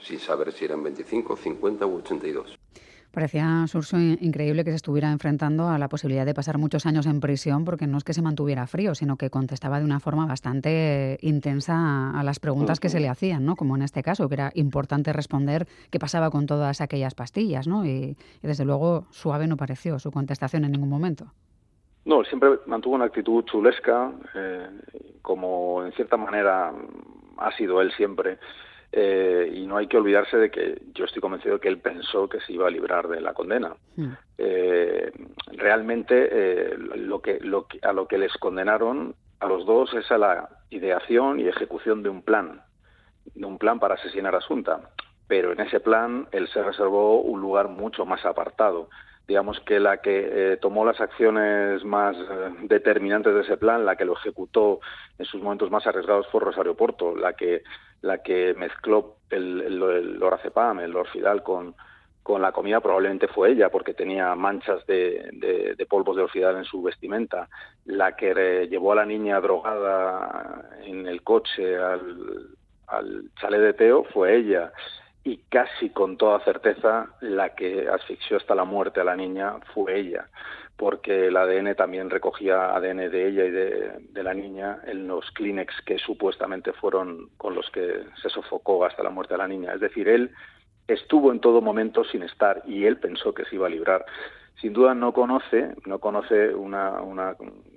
Sin 0.02 0.20
saber 0.20 0.52
si 0.52 0.66
eran 0.66 0.82
25, 0.82 1.36
50 1.36 1.86
u 1.86 1.96
82. 1.96 2.58
Parecía 3.14 3.64
Surso 3.68 3.96
increíble 3.96 4.64
que 4.64 4.70
se 4.70 4.76
estuviera 4.76 5.12
enfrentando 5.12 5.68
a 5.68 5.78
la 5.78 5.88
posibilidad 5.88 6.26
de 6.26 6.34
pasar 6.34 6.58
muchos 6.58 6.84
años 6.84 7.06
en 7.06 7.20
prisión 7.20 7.64
porque 7.64 7.86
no 7.86 7.96
es 7.96 8.02
que 8.02 8.12
se 8.12 8.22
mantuviera 8.22 8.66
frío, 8.66 8.96
sino 8.96 9.16
que 9.16 9.30
contestaba 9.30 9.78
de 9.78 9.84
una 9.84 10.00
forma 10.00 10.26
bastante 10.26 11.16
intensa 11.20 12.10
a 12.10 12.24
las 12.24 12.40
preguntas 12.40 12.80
que 12.80 12.88
se 12.88 12.98
le 12.98 13.08
hacían, 13.08 13.46
¿no? 13.46 13.54
Como 13.54 13.76
en 13.76 13.82
este 13.82 14.02
caso, 14.02 14.28
que 14.28 14.34
era 14.34 14.50
importante 14.54 15.12
responder 15.12 15.68
qué 15.92 16.00
pasaba 16.00 16.30
con 16.30 16.46
todas 16.46 16.80
aquellas 16.80 17.14
pastillas, 17.14 17.68
¿no? 17.68 17.86
Y, 17.86 18.16
desde 18.42 18.64
luego 18.64 19.06
suave 19.10 19.46
no 19.46 19.56
pareció 19.56 20.00
su 20.00 20.10
contestación 20.10 20.64
en 20.64 20.72
ningún 20.72 20.88
momento. 20.88 21.26
No, 22.06 22.24
siempre 22.24 22.50
mantuvo 22.66 22.96
una 22.96 23.04
actitud 23.04 23.44
chulesca, 23.44 24.10
eh, 24.34 24.66
como 25.22 25.84
en 25.84 25.92
cierta 25.92 26.16
manera 26.16 26.72
ha 27.36 27.56
sido 27.56 27.80
él 27.80 27.92
siempre. 27.92 28.38
Eh, 28.96 29.50
y 29.52 29.66
no 29.66 29.76
hay 29.76 29.88
que 29.88 29.96
olvidarse 29.96 30.36
de 30.36 30.52
que 30.52 30.80
yo 30.94 31.04
estoy 31.04 31.20
convencido 31.20 31.54
de 31.54 31.60
que 31.60 31.66
él 31.66 31.78
pensó 31.78 32.28
que 32.28 32.38
se 32.42 32.52
iba 32.52 32.68
a 32.68 32.70
librar 32.70 33.08
de 33.08 33.20
la 33.20 33.34
condena. 33.34 33.74
Hmm. 33.96 34.12
Eh, 34.38 35.10
realmente 35.48 36.28
eh, 36.30 36.76
lo, 36.78 37.20
que, 37.20 37.40
lo 37.40 37.66
a 37.82 37.92
lo 37.92 38.06
que 38.06 38.18
les 38.18 38.32
condenaron 38.34 39.16
a 39.40 39.48
los 39.48 39.66
dos 39.66 39.92
es 39.94 40.08
a 40.12 40.18
la 40.18 40.48
ideación 40.70 41.40
y 41.40 41.48
ejecución 41.48 42.04
de 42.04 42.08
un 42.08 42.22
plan, 42.22 42.60
de 43.34 43.44
un 43.44 43.58
plan 43.58 43.80
para 43.80 43.96
asesinar 43.96 44.36
a 44.36 44.38
Asunta. 44.38 44.92
Pero 45.26 45.50
en 45.50 45.58
ese 45.58 45.80
plan 45.80 46.28
él 46.30 46.46
se 46.52 46.62
reservó 46.62 47.20
un 47.20 47.40
lugar 47.40 47.66
mucho 47.66 48.06
más 48.06 48.24
apartado 48.24 48.90
digamos 49.26 49.58
que 49.60 49.80
la 49.80 49.98
que 49.98 50.52
eh, 50.52 50.56
tomó 50.58 50.84
las 50.84 51.00
acciones 51.00 51.84
más 51.84 52.16
eh, 52.16 52.50
determinantes 52.62 53.34
de 53.34 53.40
ese 53.40 53.56
plan, 53.56 53.84
la 53.84 53.96
que 53.96 54.04
lo 54.04 54.14
ejecutó 54.14 54.80
en 55.18 55.24
sus 55.24 55.42
momentos 55.42 55.70
más 55.70 55.86
arriesgados 55.86 56.26
fue 56.28 56.40
Rosario 56.40 56.76
Porto, 56.76 57.16
la 57.16 57.32
que 57.34 57.62
la 58.02 58.18
que 58.18 58.54
mezcló 58.54 59.16
el, 59.30 59.62
el, 59.62 59.82
el 59.82 60.22
el 60.80 60.96
orfidal 60.96 61.42
con, 61.42 61.74
con 62.22 62.42
la 62.42 62.52
comida 62.52 62.80
probablemente 62.80 63.28
fue 63.28 63.52
ella, 63.52 63.70
porque 63.70 63.94
tenía 63.94 64.34
manchas 64.34 64.84
de, 64.86 65.74
de, 65.76 65.86
polvos 65.86 66.16
de 66.16 66.22
orfidal 66.22 66.56
en 66.56 66.64
su 66.64 66.82
vestimenta. 66.82 67.48
La 67.86 68.14
que 68.14 68.34
eh, 68.36 68.68
llevó 68.68 68.92
a 68.92 68.96
la 68.96 69.06
niña 69.06 69.40
drogada 69.40 70.68
en 70.82 71.06
el 71.06 71.22
coche 71.22 71.78
al, 71.78 72.48
al 72.88 73.24
chalet 73.40 73.60
de 73.60 73.72
Teo 73.72 74.04
fue 74.04 74.36
ella 74.36 74.70
y 75.24 75.38
casi 75.48 75.88
con 75.88 76.18
toda 76.18 76.44
certeza 76.44 77.08
la 77.20 77.54
que 77.54 77.88
asfixió 77.88 78.36
hasta 78.36 78.54
la 78.54 78.64
muerte 78.64 79.00
a 79.00 79.04
la 79.04 79.16
niña 79.16 79.54
fue 79.72 79.98
ella, 79.98 80.28
porque 80.76 81.28
el 81.28 81.36
ADN 81.36 81.74
también 81.74 82.10
recogía 82.10 82.76
ADN 82.76 83.10
de 83.10 83.28
ella 83.28 83.44
y 83.44 83.50
de, 83.50 84.22
la 84.22 84.34
niña 84.34 84.80
en 84.86 85.08
los 85.08 85.30
Kleenex 85.32 85.74
que 85.86 85.98
supuestamente 85.98 86.72
fueron 86.74 87.30
con 87.38 87.54
los 87.54 87.70
que 87.70 88.04
se 88.20 88.28
sofocó 88.28 88.84
hasta 88.84 89.02
la 89.02 89.10
muerte 89.10 89.34
a 89.34 89.38
la 89.38 89.48
niña. 89.48 89.72
Es 89.72 89.80
decir, 89.80 90.08
él 90.08 90.30
estuvo 90.88 91.32
en 91.32 91.40
todo 91.40 91.62
momento 91.62 92.04
sin 92.04 92.22
estar 92.22 92.62
y 92.66 92.84
él 92.84 92.98
pensó 92.98 93.32
que 93.32 93.46
se 93.46 93.56
iba 93.56 93.66
a 93.66 93.70
librar. 93.70 94.04
Sin 94.60 94.74
duda 94.74 94.94
no 94.94 95.12
conoce, 95.12 95.74
no 95.86 95.98
conoce 96.00 96.54
una, 96.54 97.00
una 97.00 97.34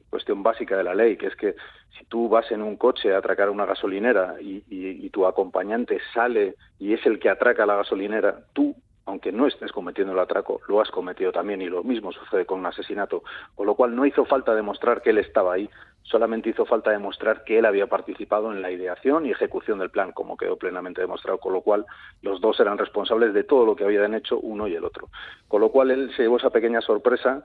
cuestión 0.10 0.44
básica 0.44 0.78
de 0.78 0.84
la 0.84 0.96
ley, 0.96 1.18
que 1.18 1.28
es 1.28 1.36
que 1.36 1.56
si 1.98 2.06
tú 2.06 2.30
vas 2.30 2.52
en 2.52 2.62
un 2.62 2.78
coche 2.78 3.14
a 3.14 3.18
atracar 3.18 3.50
una 3.50 3.66
gasolinera 3.66 4.36
y, 4.40 5.10
tu 5.10 5.26
acompañante 5.26 6.00
sale 6.14 6.56
y 6.78 6.94
es 6.94 7.04
el 7.08 7.18
que 7.18 7.30
atraca 7.30 7.66
la 7.66 7.78
gasolinera, 7.78 8.42
tú 8.54 8.76
aunque 9.06 9.32
no 9.32 9.48
estés 9.48 9.72
cometiendo 9.72 10.12
el 10.12 10.20
atraco, 10.20 10.60
lo 10.68 10.82
has 10.82 10.92
cometido 10.92 11.32
también 11.32 11.62
y 11.62 11.70
lo 11.70 11.82
mismo 11.82 12.12
sucede 12.12 12.46
con 12.46 12.60
un 12.60 12.66
asesinato, 12.66 13.24
con 13.56 13.66
lo 13.66 13.74
cual 13.74 13.96
no 13.96 14.06
hizo 14.06 14.26
falta 14.26 14.54
demostrar 14.54 15.02
que 15.02 15.12
él 15.12 15.18
estaba 15.18 15.54
ahí, 15.54 15.70
solamente 16.04 16.50
hizo 16.50 16.66
falta 16.66 16.92
demostrar 16.92 17.46
que 17.46 17.58
él 17.58 17.66
había 17.66 17.88
participado 17.88 18.52
en 18.52 18.62
la 18.62 18.70
ideación 18.70 19.26
y 19.26 19.32
ejecución 19.32 19.80
del 19.80 19.92
plan, 19.92 20.12
como 20.12 20.36
quedó 20.36 20.58
plenamente 20.58 21.02
demostrado, 21.02 21.38
con 21.38 21.54
lo 21.54 21.62
cual 21.62 21.86
los 22.22 22.42
dos 22.42 22.60
eran 22.60 22.78
responsables 22.78 23.34
de 23.34 23.46
todo 23.46 23.66
lo 23.66 23.78
que 23.78 23.86
habían 23.86 24.14
hecho 24.14 24.40
uno 24.40 24.68
y 24.68 24.76
el 24.76 24.84
otro. 24.84 25.10
Con 25.48 25.62
lo 25.62 25.70
cual 25.70 25.92
él 25.92 26.12
se 26.16 26.24
llevó 26.24 26.38
esa 26.38 26.50
pequeña 26.50 26.82
sorpresa 26.82 27.44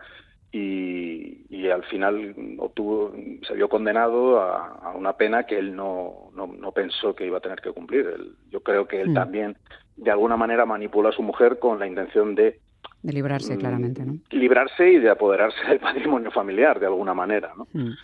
y, 0.53 1.71
al 1.71 1.85
final 1.85 2.35
obtuvo, 2.59 3.15
se 3.47 3.55
vio 3.55 3.69
condenado 3.69 4.41
a, 4.41 4.93
una 4.95 5.15
pena 5.15 5.45
que 5.45 5.59
él 5.59 5.75
no, 5.75 6.31
no, 6.35 6.73
pensó 6.73 7.15
que 7.15 7.27
iba 7.27 7.39
a 7.39 7.41
tener 7.41 7.61
que 7.61 7.73
cumplir. 7.73 8.07
yo 8.51 8.61
creo 8.61 8.87
que 8.87 9.01
él 9.01 9.11
mm. 9.11 9.15
también, 9.15 9.57
de 9.97 10.11
alguna 10.11 10.37
manera, 10.37 10.67
manipuló 10.67 11.09
a 11.09 11.13
su 11.13 11.23
mujer 11.23 11.59
con 11.59 11.79
la 11.79 11.87
intención 11.87 12.35
de 12.35 12.61
de 13.03 13.13
librarse, 13.13 13.57
claramente, 13.57 14.05
¿no? 14.05 14.19
Librarse 14.31 14.89
y 14.89 14.99
de 14.99 15.11
apoderarse 15.11 15.59
del 15.69 15.79
patrimonio 15.81 16.31
familiar, 16.31 16.79
de 16.79 16.87
alguna 16.87 17.15
manera, 17.15 17.53
¿no? 17.57 17.67
Mm. 17.73 17.95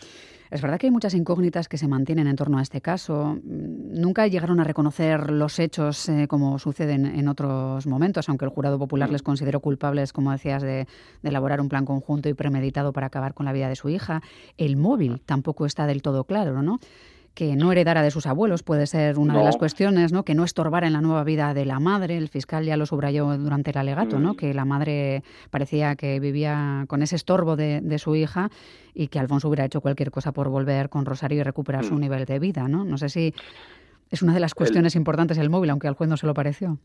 Es 0.51 0.63
verdad 0.63 0.79
que 0.79 0.87
hay 0.87 0.91
muchas 0.91 1.15
incógnitas 1.15 1.69
que 1.69 1.77
se 1.77 1.89
mantienen 1.89 2.27
en 2.27 2.37
torno 2.37 2.59
a 2.59 2.63
este 2.63 2.81
caso. 2.81 3.39
Nunca 3.45 4.27
llegaron 4.27 4.61
a 4.61 4.65
reconocer 4.65 5.31
los 5.31 5.59
hechos 5.59 6.09
eh, 6.09 6.27
como 6.29 6.59
suceden 6.59 7.05
en 7.07 7.29
otros 7.29 7.87
momentos, 7.87 8.29
aunque 8.29 8.47
el 8.47 8.51
jurado 8.51 8.79
popular 8.79 9.11
les 9.11 9.23
consideró 9.23 9.61
culpables, 9.61 10.13
como 10.13 10.33
decías, 10.33 10.63
de, 10.63 10.87
de, 11.23 11.29
elaborar 11.29 11.61
un 11.61 11.69
plan 11.69 11.85
conjunto 11.85 12.29
y 12.29 12.35
premeditado 12.35 12.93
para 12.93 13.09
acabar 13.09 13.35
con 13.35 13.47
la 13.47 13.53
vida 13.53 13.69
de 13.69 13.77
su 13.77 13.89
hija. 13.89 14.23
El 14.57 14.77
móvil 14.77 15.21
tampoco 15.25 15.67
está 15.67 15.87
del 15.87 16.03
todo 16.03 16.25
claro, 16.25 16.63
¿no? 16.63 16.79
Que 17.35 17.55
no 17.55 17.71
heredara 17.71 18.03
de 18.03 18.11
sus 18.11 18.27
abuelos 18.27 18.63
puede 18.63 18.87
ser 18.87 19.19
una 19.19 19.39
de 19.39 19.45
las 19.45 19.57
cuestiones, 19.57 20.13
¿no? 20.13 20.25
Que 20.25 20.35
no 20.35 20.45
estorbara 20.45 20.87
en 20.87 20.93
la 20.93 21.01
nueva 21.01 21.23
vida 21.23 21.55
de 21.55 21.65
la 21.65 21.79
madre. 21.79 22.17
El 22.17 22.29
fiscal 22.29 22.65
ya 22.65 22.77
lo 22.77 22.85
subrayó 22.85 23.37
durante 23.39 23.71
el 23.71 23.79
alegato, 23.79 24.19
¿no? 24.19 24.33
Mm. 24.33 24.37
Que 24.37 24.55
la 24.55 24.65
madre 24.65 25.23
parecía 25.51 25.95
que 25.95 26.19
vivía 26.19 26.85
con 26.89 27.03
ese 27.03 27.17
estorbo 27.17 27.55
de, 27.55 27.99
su 27.99 28.17
hija 28.17 28.51
y 28.93 29.09
que 29.09 29.19
Alfonso 29.19 29.49
hubiera 29.49 29.65
hecho 29.65 29.81
cualquier 29.81 30.11
cosa 30.11 30.33
por 30.33 30.49
volver 30.49 30.89
con 30.89 31.07
Rosario 31.07 31.41
y 31.41 31.43
recuperar 31.43 31.85
su 31.85 31.95
mm. 31.95 32.01
nivel 32.01 32.25
de 32.25 32.39
vida, 32.39 32.67
¿no? 32.67 32.85
No 32.85 32.99
sé 32.99 33.09
si 33.09 33.35
es 34.11 34.23
una 34.23 34.35
de 34.35 34.41
las 34.41 34.55
cuestiones 34.55 34.97
importantes 34.97 35.39
el 35.39 35.51
móvil, 35.51 35.71
aunque 35.71 35.87
al 35.87 35.95
juez 35.95 36.11
no 36.11 36.17
se 36.17 36.27
lo 36.27 36.35
pareció. 36.35 36.79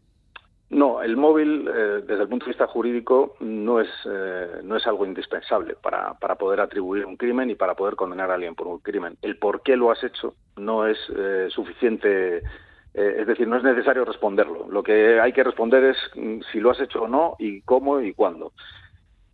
No, 0.74 1.04
el 1.04 1.16
móvil, 1.18 1.68
eh, 1.68 2.02
desde 2.04 2.24
el 2.24 2.28
punto 2.28 2.46
de 2.46 2.50
vista 2.50 2.66
jurídico, 2.66 3.36
no 3.42 3.80
es, 3.80 3.90
eh, 4.10 4.60
no 4.64 4.76
es 4.76 4.88
algo 4.88 5.06
indispensable 5.06 5.76
para, 5.76 6.16
para, 6.16 6.34
poder 6.34 6.62
atribuir 6.62 7.06
un 7.06 7.16
crimen 7.16 7.52
y 7.52 7.56
para 7.56 7.76
poder 7.76 7.96
condenar 7.96 8.32
a 8.32 8.34
alguien 8.34 8.56
por 8.56 8.66
un 8.66 8.80
crimen. 8.80 9.16
El 9.22 9.38
por 9.38 9.62
qué 9.62 9.78
lo 9.78 9.92
has 9.92 10.04
hecho 10.04 10.34
no 10.58 10.88
es 10.88 10.98
eh, 11.16 11.48
suficiente, 11.50 12.42
es 12.92 13.28
decir, 13.28 13.48
no 13.48 13.58
es 13.58 13.64
necesario 13.64 14.04
responderlo. 14.04 14.66
Lo 14.68 14.82
que 14.82 15.20
hay 15.20 15.32
que 15.32 15.44
responder 15.44 15.84
es 15.84 15.98
mm, 16.16 16.40
si 16.52 16.60
lo 16.60 16.72
has 16.72 16.80
hecho 16.80 17.04
o 17.04 17.08
no 17.08 17.36
y 17.38 17.62
cómo 17.62 18.02
y 18.02 18.12
cuándo. 18.14 18.52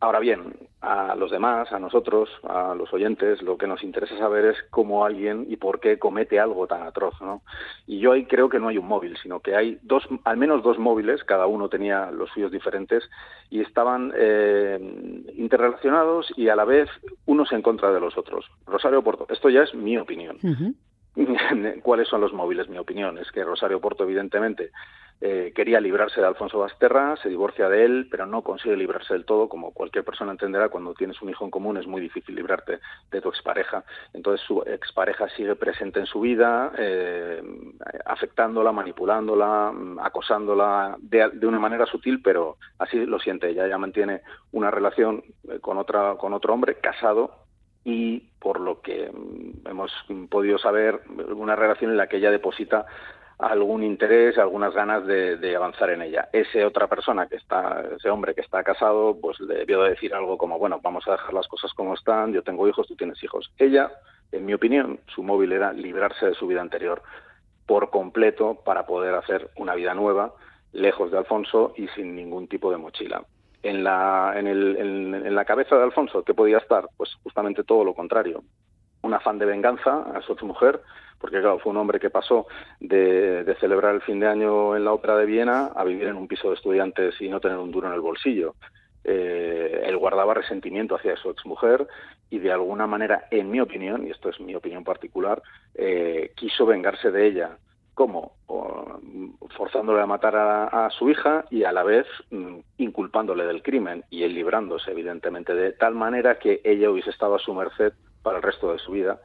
Ahora 0.02 0.20
bien, 0.20 0.54
a 0.82 1.16
los 1.16 1.30
demás, 1.30 1.72
a 1.74 1.80
nosotros, 1.80 2.30
a 2.44 2.74
los 2.74 2.94
oyentes, 2.94 3.42
lo 3.42 3.58
que 3.58 3.68
nos 3.68 3.84
interesa 3.84 4.18
saber 4.18 4.46
es 4.46 4.58
cómo 4.70 5.06
alguien 5.06 5.46
y 5.50 5.58
por 5.58 5.80
qué 5.80 6.00
comete 6.00 6.40
algo 6.40 6.68
tan 6.68 6.84
atroz, 6.84 7.20
¿no? 7.22 7.42
Y 7.86 8.00
yo 8.00 8.14
ahí 8.14 8.26
creo 8.26 8.48
que 8.48 8.60
no 8.60 8.70
hay 8.70 8.78
un 8.78 8.88
móvil, 8.88 9.18
sino 9.22 9.42
que 9.42 9.56
hay 9.56 9.78
dos, 9.82 10.08
al 10.24 10.38
menos 10.38 10.64
dos 10.64 10.80
móviles, 10.80 11.24
cada 11.26 11.48
uno 11.48 11.68
tenía 11.68 12.12
los 12.12 12.30
suyos 12.30 12.52
diferentes 12.52 13.10
y 13.50 13.60
estaban 13.62 14.14
eh, 14.16 14.80
interrelacionados 15.36 16.32
y 16.38 16.48
a 16.48 16.56
la 16.56 16.64
vez 16.64 16.90
unos 17.26 17.52
en 17.52 17.62
contra 17.62 17.92
de 17.92 18.00
los 18.00 18.18
otros. 18.18 18.46
Rosario 18.66 19.04
Porto, 19.04 19.26
esto 19.30 19.50
ya 19.50 19.64
es 19.64 19.74
mi 19.74 19.98
opinión. 19.98 20.38
¿Cuáles 21.84 22.08
son 22.08 22.22
los 22.22 22.34
móviles? 22.34 22.70
Mi 22.70 22.78
opinión 22.78 23.18
es 23.18 23.30
que 23.32 23.44
Rosario 23.44 23.82
Porto, 23.82 24.04
evidentemente, 24.04 24.72
eh, 25.22 25.52
quería 25.54 25.82
librarse 25.82 26.22
de 26.22 26.28
Alfonso 26.28 26.60
Basterra, 26.60 27.18
se 27.18 27.28
divorcia 27.28 27.68
de 27.68 27.84
él, 27.84 28.08
pero 28.10 28.26
no 28.26 28.42
consigue 28.42 28.78
librarse 28.78 29.14
del 29.14 29.26
todo, 29.26 29.50
como 29.50 29.72
cualquier 29.72 30.06
persona 30.06 30.32
entenderá, 30.32 30.70
cuando 30.70 30.94
tienes 30.94 31.22
un 31.22 31.30
hijo 31.30 31.44
en 31.44 31.52
común 31.52 31.76
es 31.76 31.86
muy 31.88 32.00
difícil 32.00 32.36
librarte 32.36 32.80
de 33.12 33.22
tu 33.22 33.28
expareja. 33.28 33.84
Entonces 34.14 34.46
su 34.48 34.62
expareja 34.66 35.28
sigue 35.36 35.56
presente 35.56 36.00
en 36.00 36.06
su 36.06 36.22
vida, 36.22 36.72
eh, 36.78 37.44
afectándola, 38.06 38.72
manipulándola, 38.72 39.74
mm, 39.74 40.00
acosándola 40.00 40.96
de, 41.00 41.46
una 41.46 41.60
manera 41.60 41.86
sutil, 41.86 42.22
pero 42.22 42.56
así 42.78 43.06
lo 43.06 43.20
siente 43.20 43.50
ella. 43.50 43.66
Ella 43.66 43.78
mantiene 43.78 44.22
una 44.54 44.72
relación 44.72 45.22
eh, 45.50 45.60
con, 45.60 45.78
otra, 45.78 46.16
con 46.16 46.34
otro 46.34 46.54
hombre 46.54 46.76
casado 46.76 47.32
y 47.84 48.20
por 48.40 48.62
lo 48.62 48.80
que 48.82 49.12
mm, 49.12 49.68
hemos 49.68 49.92
podido 50.30 50.58
saber, 50.60 51.02
una 51.36 51.58
relación 51.58 51.92
en 51.92 51.98
la 51.98 52.08
que 52.08 52.18
ella 52.18 52.32
deposita 52.32 52.86
algún 53.40 53.84
interés, 53.84 54.38
algunas 54.38 54.74
ganas 54.74 55.06
de, 55.08 55.56
avanzar 55.56 55.90
en 55.92 56.02
ella. 56.02 56.28
Ese 56.34 56.66
otra 56.66 56.88
persona 56.88 57.28
que 57.28 57.38
está, 57.38 57.84
ese 57.96 58.10
hombre 58.10 58.36
que 58.36 58.42
está 58.42 58.64
casado, 58.64 59.18
pues 59.20 59.40
le 59.40 59.56
debió 59.56 59.82
decir 59.84 60.14
algo 60.14 60.38
como, 60.38 60.60
bueno, 60.60 60.82
vamos 60.84 61.08
a 61.08 61.14
dejar 61.14 61.34
las 61.34 61.48
cosas 61.48 61.74
como 61.74 61.94
están, 61.94 62.34
yo 62.34 62.44
tengo 62.44 62.68
hijos, 62.68 62.88
tú 62.88 62.98
tienes 62.98 63.24
hijos. 63.24 63.50
Ella, 63.58 63.92
en 64.34 64.46
mi 64.46 64.54
opinión, 64.54 65.00
su 65.08 65.24
móvil 65.24 65.54
era 65.54 65.72
librarse 65.72 66.26
de 66.26 66.34
su 66.36 66.48
vida 66.48 66.60
anterior 66.60 67.02
por 67.66 67.90
completo 67.90 68.62
para 68.66 68.86
poder 68.86 69.16
hacer 69.16 69.50
una 69.56 69.74
vida 69.74 69.94
nueva, 69.94 70.34
lejos 70.74 71.10
de 71.10 71.18
Alfonso 71.18 71.74
y 71.78 71.88
sin 71.90 72.16
ningún 72.16 72.50
tipo 72.50 72.72
de 72.72 72.78
mochila. 72.78 73.24
En 73.64 73.86
la, 73.86 74.34
en, 74.36 74.48
el, 74.48 74.78
en 74.78 75.36
la 75.36 75.46
cabeza 75.46 75.78
de 75.78 75.84
Alfonso, 75.84 76.24
¿qué 76.24 76.34
podía 76.34 76.58
estar? 76.58 76.90
Pues 76.98 77.14
justamente 77.24 77.64
todo 77.64 77.86
lo 77.86 77.94
contrario. 77.94 78.44
Un 79.02 79.14
afán 79.14 79.38
de 79.40 79.46
venganza 79.46 80.02
a 80.14 80.22
su 80.22 80.36
mujer, 80.46 80.82
porque 81.20 81.40
claro, 81.40 81.60
fue 81.60 81.72
un 81.72 81.78
hombre 81.78 82.00
que 82.00 82.10
pasó 82.10 82.48
de, 82.80 83.56
celebrar 83.60 83.96
el 83.96 84.02
fin 84.02 84.20
de 84.20 84.28
año 84.28 84.76
en 84.76 84.86
la 84.86 84.94
Ópera 84.94 85.18
de 85.18 85.26
Viena 85.26 85.68
a 85.76 85.84
vivir 85.84 86.08
en 86.08 86.16
un 86.16 86.28
piso 86.28 86.50
de 86.50 86.56
estudiantes 86.56 87.20
y 87.20 87.28
no 87.28 87.40
tener 87.40 87.58
un 87.58 87.72
duro 87.72 87.88
en 87.88 87.94
el 87.94 88.02
bolsillo. 88.02 88.56
Eh, 89.04 89.84
él 89.86 89.98
guardaba 89.98 90.34
resentimiento 90.34 90.96
hacia 90.96 91.18
su 91.18 91.30
exmujer 91.30 91.88
y 92.30 92.40
de 92.40 92.52
alguna 92.52 92.88
manera, 92.88 93.28
en 93.32 93.50
mi 93.50 93.60
opinión, 93.60 94.06
y 94.06 94.12
esto 94.12 94.30
es 94.30 94.40
mi 94.40 94.56
opinión 94.56 94.84
particular, 94.84 95.42
eh, 95.76 96.32
quiso 96.36 96.66
vengarse 96.66 97.12
de 97.12 97.28
ella. 97.28 97.58
¿Cómo? 97.94 98.34
forzándole 99.58 100.02
a 100.02 100.06
matar 100.06 100.36
a, 100.38 100.90
su 100.92 101.10
hija 101.10 101.44
y 101.50 101.66
a 101.66 101.74
la 101.74 101.84
vez 101.84 102.06
mm, 102.32 102.60
inculpándole 102.78 103.46
del 103.46 103.62
crimen 103.62 104.06
y 104.10 104.24
él 104.24 104.36
librándose, 104.36 104.92
evidentemente, 104.92 105.54
de 105.54 105.74
tal 105.74 105.96
manera 105.96 106.40
que 106.40 106.62
ella 106.64 106.90
hubiese 106.90 107.10
estado 107.10 107.36
a 107.36 107.40
su 107.40 107.54
merced 107.54 107.92
para 108.24 108.38
el 108.38 108.44
resto 108.44 108.72
de 108.72 108.80
su 108.80 108.94
vida 108.94 109.20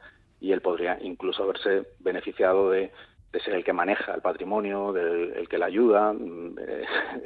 y 0.44 0.52
él 0.52 0.60
podría 0.60 0.98
incluso 1.00 1.42
haberse 1.42 1.86
beneficiado 2.00 2.70
de, 2.70 2.92
ser 3.40 3.54
el 3.54 3.64
que 3.64 3.72
maneja 3.72 4.14
el 4.14 4.20
patrimonio, 4.20 4.92
del 4.92 5.32
el 5.36 5.48
que 5.48 5.58
la 5.58 5.66
ayuda, 5.66 6.12
mm, 6.12 6.56
eh, 6.58 6.84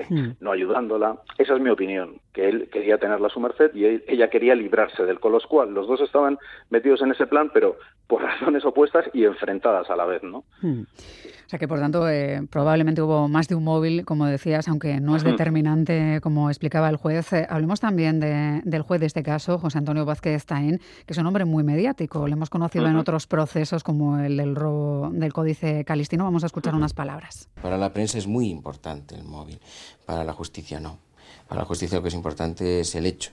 hmm. 0.08 0.28
no 0.40 0.52
ayudándola. 0.52 1.18
Esa 1.36 1.54
es 1.54 1.60
mi 1.60 1.70
opinión, 1.70 2.20
que 2.32 2.48
él 2.48 2.68
quería 2.70 2.98
tenerla 2.98 3.28
a 3.28 3.30
su 3.30 3.40
merced 3.40 3.74
y 3.74 3.84
ella 3.84 4.30
quería 4.30 4.54
librarse 4.54 5.04
del 5.04 5.20
con 5.20 5.32
los 5.32 5.46
cual 5.46 5.72
los 5.74 5.86
dos 5.86 6.00
estaban 6.00 6.38
metidos 6.70 7.02
en 7.02 7.12
ese 7.12 7.26
plan, 7.26 7.50
pero 7.52 7.76
por 8.06 8.22
razones 8.22 8.64
opuestas 8.64 9.06
y 9.12 9.24
enfrentadas 9.24 9.88
a 9.90 9.96
la 9.96 10.06
vez, 10.06 10.22
¿no? 10.22 10.44
Hmm. 10.62 10.82
O 10.82 11.50
sea 11.50 11.58
que, 11.58 11.66
por 11.66 11.78
tanto, 11.78 12.06
eh, 12.10 12.46
probablemente 12.50 13.00
hubo 13.00 13.26
más 13.26 13.48
de 13.48 13.54
un 13.54 13.64
móvil, 13.64 14.04
como 14.04 14.26
decías, 14.26 14.68
aunque 14.68 15.00
no 15.00 15.16
es 15.16 15.24
determinante, 15.24 16.20
como 16.20 16.50
explicaba 16.50 16.90
el 16.90 16.96
juez. 16.96 17.32
Eh, 17.32 17.46
hablemos 17.48 17.80
también 17.80 18.20
del 18.20 18.82
juez 18.82 19.00
de 19.00 19.06
este 19.06 19.22
caso, 19.22 19.58
José 19.58 19.78
Antonio 19.78 20.04
Vázquez 20.04 20.44
Taín, 20.44 20.78
que 21.06 21.14
es 21.14 21.18
un 21.18 21.24
hombre 21.24 21.46
muy 21.46 21.64
mediático. 21.64 22.28
Lo 22.28 22.34
hemos 22.34 22.50
conocido 22.50 22.86
en 22.86 22.96
otros 22.96 23.26
procesos, 23.26 23.82
como 23.82 24.18
el 24.18 24.36
del 24.36 24.56
robo 24.56 25.08
del 25.10 25.32
Códice 25.32 25.86
Calistino. 25.98 26.22
Vamos 26.22 26.44
a 26.44 26.46
escuchar 26.46 26.76
unas 26.76 26.94
palabras. 26.94 27.48
Para 27.60 27.76
la 27.76 27.92
prensa 27.92 28.18
es 28.18 28.28
muy 28.28 28.50
importante 28.50 29.16
el 29.16 29.24
móvil, 29.24 29.58
para 30.06 30.22
la 30.22 30.32
justicia 30.32 30.78
no. 30.78 31.00
Para 31.48 31.62
la 31.62 31.66
justicia 31.66 31.96
lo 31.96 32.02
que 32.02 32.08
es 32.08 32.14
importante 32.14 32.78
es 32.78 32.94
el 32.94 33.04
hecho, 33.04 33.32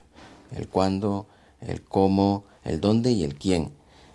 el 0.50 0.66
cuándo, 0.66 1.28
el 1.60 1.84
cómo, 1.84 2.44
el 2.64 2.80
dónde 2.80 3.12
y 3.12 3.22
el 3.22 3.36
quién 3.36 3.70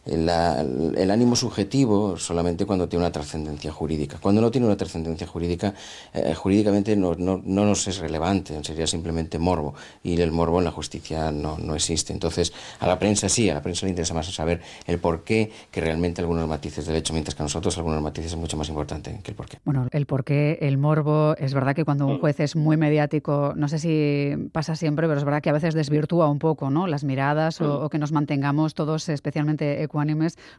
el 0.05 1.11
ánimo 1.11 1.35
subjetivo 1.35 2.17
solamente 2.17 2.65
cuando 2.65 2.89
tiene 2.89 3.05
una 3.05 3.11
trascendencia 3.11 3.71
jurídica. 3.71 4.17
Cuando 4.19 4.41
no 4.41 4.49
tiene 4.49 4.65
una 4.65 4.77
trascendencia 4.77 5.27
jurídica, 5.27 5.73
eh, 6.13 6.33
jurídicamente 6.33 6.95
no, 6.95 7.13
no, 7.15 7.39
no, 7.43 7.65
nos 7.65 7.87
es 7.87 7.99
relevante, 7.99 8.63
sería 8.63 8.87
simplemente 8.87 9.37
morbo. 9.37 9.75
Y 10.03 10.19
el 10.19 10.31
morbo 10.31 10.59
en 10.59 10.65
la 10.65 10.71
justicia 10.71 11.31
no, 11.31 11.57
no 11.57 11.75
existe. 11.75 12.13
Entonces, 12.13 12.51
a 12.79 12.87
la 12.87 12.97
prensa 12.97 13.29
sí, 13.29 13.49
a 13.49 13.53
la 13.53 13.61
prensa 13.61 13.85
le 13.85 13.91
interesa 13.91 14.13
más 14.13 14.33
saber 14.33 14.61
el 14.87 14.97
por 14.99 15.23
qué 15.23 15.51
que 15.69 15.81
realmente 15.81 16.21
algunos 16.21 16.47
matices 16.47 16.85
del 16.85 16.95
hecho, 16.95 17.13
mientras 17.13 17.35
que 17.35 17.43
a 17.43 17.45
nosotros 17.45 17.77
algunos 17.77 18.01
matices 18.01 18.31
es 18.31 18.37
mucho 18.37 18.57
más 18.57 18.69
importante 18.69 19.19
que 19.23 19.31
el 19.31 19.37
por 19.37 19.47
qué. 19.47 19.59
Bueno, 19.65 19.87
el 19.91 20.05
por 20.07 20.23
qué, 20.23 20.57
el 20.61 20.77
morbo, 20.77 21.35
es 21.37 21.53
verdad 21.53 21.75
que 21.75 21.85
cuando 21.85 22.07
un 22.07 22.19
juez 22.19 22.39
es 22.39 22.55
muy 22.55 22.77
mediático, 22.77 23.53
no 23.55 23.67
sé 23.67 23.77
si 23.77 24.49
pasa 24.51 24.75
siempre, 24.75 25.07
pero 25.07 25.19
es 25.19 25.25
verdad 25.25 25.41
que 25.41 25.49
a 25.49 25.53
veces 25.53 25.75
desvirtúa 25.75 26.29
un 26.29 26.39
poco 26.39 26.69
¿no? 26.69 26.87
las 26.87 27.03
miradas 27.03 27.61
o, 27.61 27.83
o 27.83 27.89
que 27.89 27.99
nos 27.99 28.11
mantengamos 28.11 28.73
todos 28.73 29.07
especialmente 29.09 29.83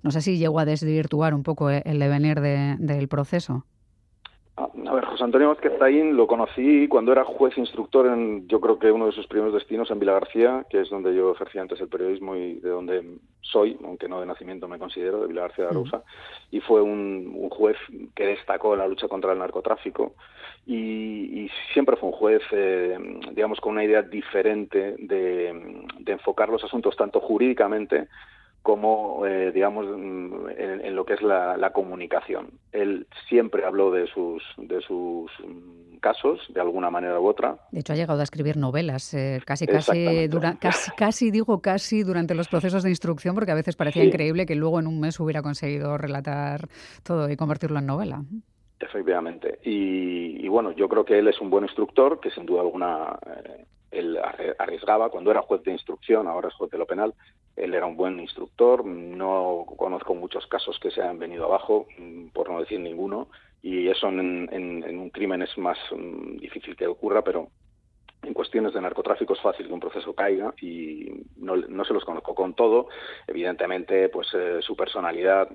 no 0.02 0.10
sé 0.10 0.20
si 0.20 0.38
llegó 0.38 0.58
a 0.58 0.64
desvirtuar 0.64 1.34
un 1.34 1.42
poco 1.42 1.70
eh, 1.70 1.82
el 1.84 1.98
devenir 1.98 2.40
del 2.40 3.08
proceso. 3.08 3.64
A, 4.56 4.64
A 4.64 4.94
ver, 4.94 5.04
José 5.06 5.24
Antonio 5.24 5.48
Vázquez 5.48 5.72
lo 5.90 6.26
conocí 6.26 6.86
cuando 6.86 7.12
era 7.12 7.24
juez 7.24 7.56
instructor 7.58 8.06
en, 8.06 8.46
yo 8.46 8.60
creo 8.60 8.78
que 8.78 8.92
uno 8.92 9.06
de 9.06 9.12
sus 9.12 9.26
primeros 9.26 9.52
destinos 9.52 9.90
en 9.90 9.98
Vila 9.98 10.12
García, 10.12 10.64
que 10.70 10.80
es 10.80 10.90
donde 10.90 11.14
yo 11.14 11.32
ejercía 11.32 11.62
antes 11.62 11.80
el 11.80 11.88
periodismo 11.88 12.36
y 12.36 12.60
de 12.60 12.68
donde 12.68 13.18
soy, 13.40 13.76
aunque 13.84 14.08
no 14.08 14.20
de 14.20 14.26
nacimiento 14.26 14.68
me 14.68 14.78
considero, 14.78 15.22
de 15.22 15.28
Vila 15.28 15.42
García 15.42 15.64
de 15.64 15.70
Arousa, 15.70 16.02
y 16.50 16.60
fue 16.60 16.80
un, 16.82 17.48
juez 17.50 17.76
que 18.14 18.26
destacó 18.26 18.74
en 18.74 18.80
la 18.80 18.88
lucha 18.88 19.08
contra 19.08 19.32
el 19.32 19.38
narcotráfico. 19.38 20.14
Y, 20.66 21.50
siempre 21.72 21.96
fue 21.96 22.10
un 22.10 22.14
juez, 22.14 22.42
eh, 22.52 22.96
digamos, 23.32 23.60
con 23.60 23.72
una 23.72 23.84
idea 23.84 24.02
diferente 24.02 24.94
de, 24.98 25.84
de 25.98 26.12
enfocar 26.12 26.48
los 26.48 26.62
asuntos 26.62 26.96
tanto 26.96 27.18
jurídicamente 27.20 28.08
como, 28.62 29.26
eh, 29.26 29.50
digamos, 29.52 29.86
mm, 29.86 30.48
en, 30.56 30.96
lo 30.96 31.04
que 31.04 31.14
es 31.14 31.22
la, 31.22 31.70
comunicación. 31.72 32.50
Él 32.70 33.06
siempre 33.28 33.64
habló 33.64 33.90
de 33.90 34.06
sus, 34.06 34.42
de 34.56 34.80
sus 34.82 35.30
mm, 35.44 35.96
casos, 36.00 36.40
de 36.48 36.60
alguna 36.60 36.90
manera 36.90 37.18
u 37.18 37.26
otra. 37.26 37.56
De 37.72 37.80
hecho, 37.80 37.92
ha 37.92 37.96
llegado 37.96 38.20
a 38.20 38.22
escribir 38.22 38.56
novelas, 38.56 39.14
eh, 39.14 39.40
casi, 39.44 39.66
casi, 39.66 40.28
casi, 40.60 40.90
casi, 40.96 41.30
digo 41.30 41.60
casi, 41.60 42.02
durante 42.04 42.34
los 42.34 42.48
procesos 42.48 42.82
de 42.82 42.90
instrucción, 42.90 43.34
porque 43.34 43.50
a 43.50 43.56
veces 43.56 43.74
parecía 43.74 44.04
increíble 44.04 44.46
que 44.46 44.54
luego 44.54 44.78
en 44.78 44.86
un 44.86 45.00
mes 45.00 45.18
hubiera 45.18 45.42
conseguido 45.42 45.98
relatar 45.98 46.68
todo 47.02 47.28
y 47.30 47.36
convertirlo 47.36 47.78
en 47.78 47.86
novela. 47.86 48.22
Efectivamente. 48.82 49.60
Y, 49.62 50.46
bueno, 50.48 50.72
yo 50.72 50.88
creo 50.88 51.04
que 51.04 51.18
él 51.18 51.28
es 51.28 51.40
un 51.40 51.50
buen 51.50 51.64
instructor, 51.64 52.20
que 52.20 52.30
sin 52.30 52.44
duda 52.44 52.62
alguna 52.62 53.18
eh, 53.26 53.64
él 53.92 54.18
arriesgaba 54.58 55.10
cuando 55.10 55.30
era 55.30 55.42
juez 55.42 55.62
de 55.62 55.72
instrucción, 55.72 56.26
ahora 56.26 56.48
es 56.48 56.54
juez 56.54 56.70
de 56.70 56.78
lo 56.78 56.86
penal, 56.86 57.14
él 57.56 57.74
era 57.74 57.86
un 57.86 57.96
buen 57.96 58.18
instructor, 58.18 58.84
no 58.84 59.66
conozco 59.76 60.14
muchos 60.14 60.46
casos 60.46 60.78
que 60.80 60.90
se 60.90 61.02
han 61.02 61.18
venido 61.18 61.44
abajo, 61.44 61.86
mm, 61.98 62.28
por 62.28 62.50
no 62.50 62.60
decir 62.60 62.80
ninguno, 62.80 63.28
y 63.62 63.88
eso 63.88 64.08
en, 64.08 64.98
un 64.98 65.10
crimen 65.10 65.42
es 65.42 65.56
más 65.58 65.78
mm, 65.90 66.38
difícil 66.38 66.74
que 66.74 66.86
ocurra, 66.86 67.22
pero 67.22 67.48
en 68.22 68.34
cuestiones 68.34 68.72
de 68.72 68.80
narcotráfico 68.80 69.34
es 69.34 69.40
fácil 69.40 69.66
que 69.66 69.72
un 69.72 69.80
proceso 69.80 70.14
caiga 70.14 70.54
y 70.60 71.10
no, 71.36 71.84
se 71.84 71.92
los 71.92 72.04
conozco 72.04 72.34
con 72.34 72.54
todo. 72.54 72.88
Evidentemente, 73.26 74.08
pues 74.08 74.28
eh, 74.34 74.58
su 74.60 74.76
personalidad 74.76 75.48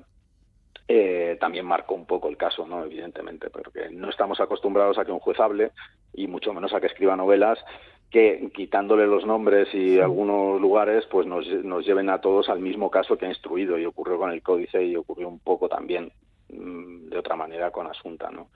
eh, 0.87 1.37
también 1.39 1.65
marcó 1.65 1.95
un 1.95 2.05
poco 2.05 2.27
el 2.29 2.37
caso, 2.37 2.67
¿no? 2.67 2.83
Evidentemente, 2.83 3.49
porque 3.49 3.89
no 3.89 4.09
estamos 4.09 4.39
acostumbrados 4.41 4.97
a 4.97 5.05
que 5.05 5.11
un 5.11 5.19
juez 5.19 5.39
hable 5.39 5.71
y 6.13 6.27
mucho 6.27 6.53
menos 6.53 6.73
a 6.73 6.81
que 6.81 6.87
escriba 6.87 7.15
novelas 7.15 7.59
que 8.09 8.49
quitándole 8.53 9.05
los 9.05 9.25
nombres 9.25 9.73
y 9.73 9.99
algunos 9.99 10.61
lugares, 10.61 11.05
pues 11.11 11.27
nos, 11.27 11.45
nos, 11.63 11.85
lleven 11.85 12.09
a 12.09 12.21
todos 12.21 12.49
al 12.49 12.59
mismo 12.59 12.89
caso 12.89 13.17
que 13.17 13.25
ha 13.25 13.29
instruido 13.29 13.77
y 13.77 13.85
ocurrió 13.85 14.17
con 14.17 14.31
el 14.31 14.41
códice 14.41 14.83
y 14.83 14.95
ocurrió 14.95 15.27
un 15.27 15.39
poco 15.39 15.67
también 15.67 16.11
mm, 16.49 17.09
de 17.09 17.17
otra 17.17 17.35
manera 17.35 17.71
con 17.71 17.87
Asunta, 17.87 18.29
¿no? 18.31 18.47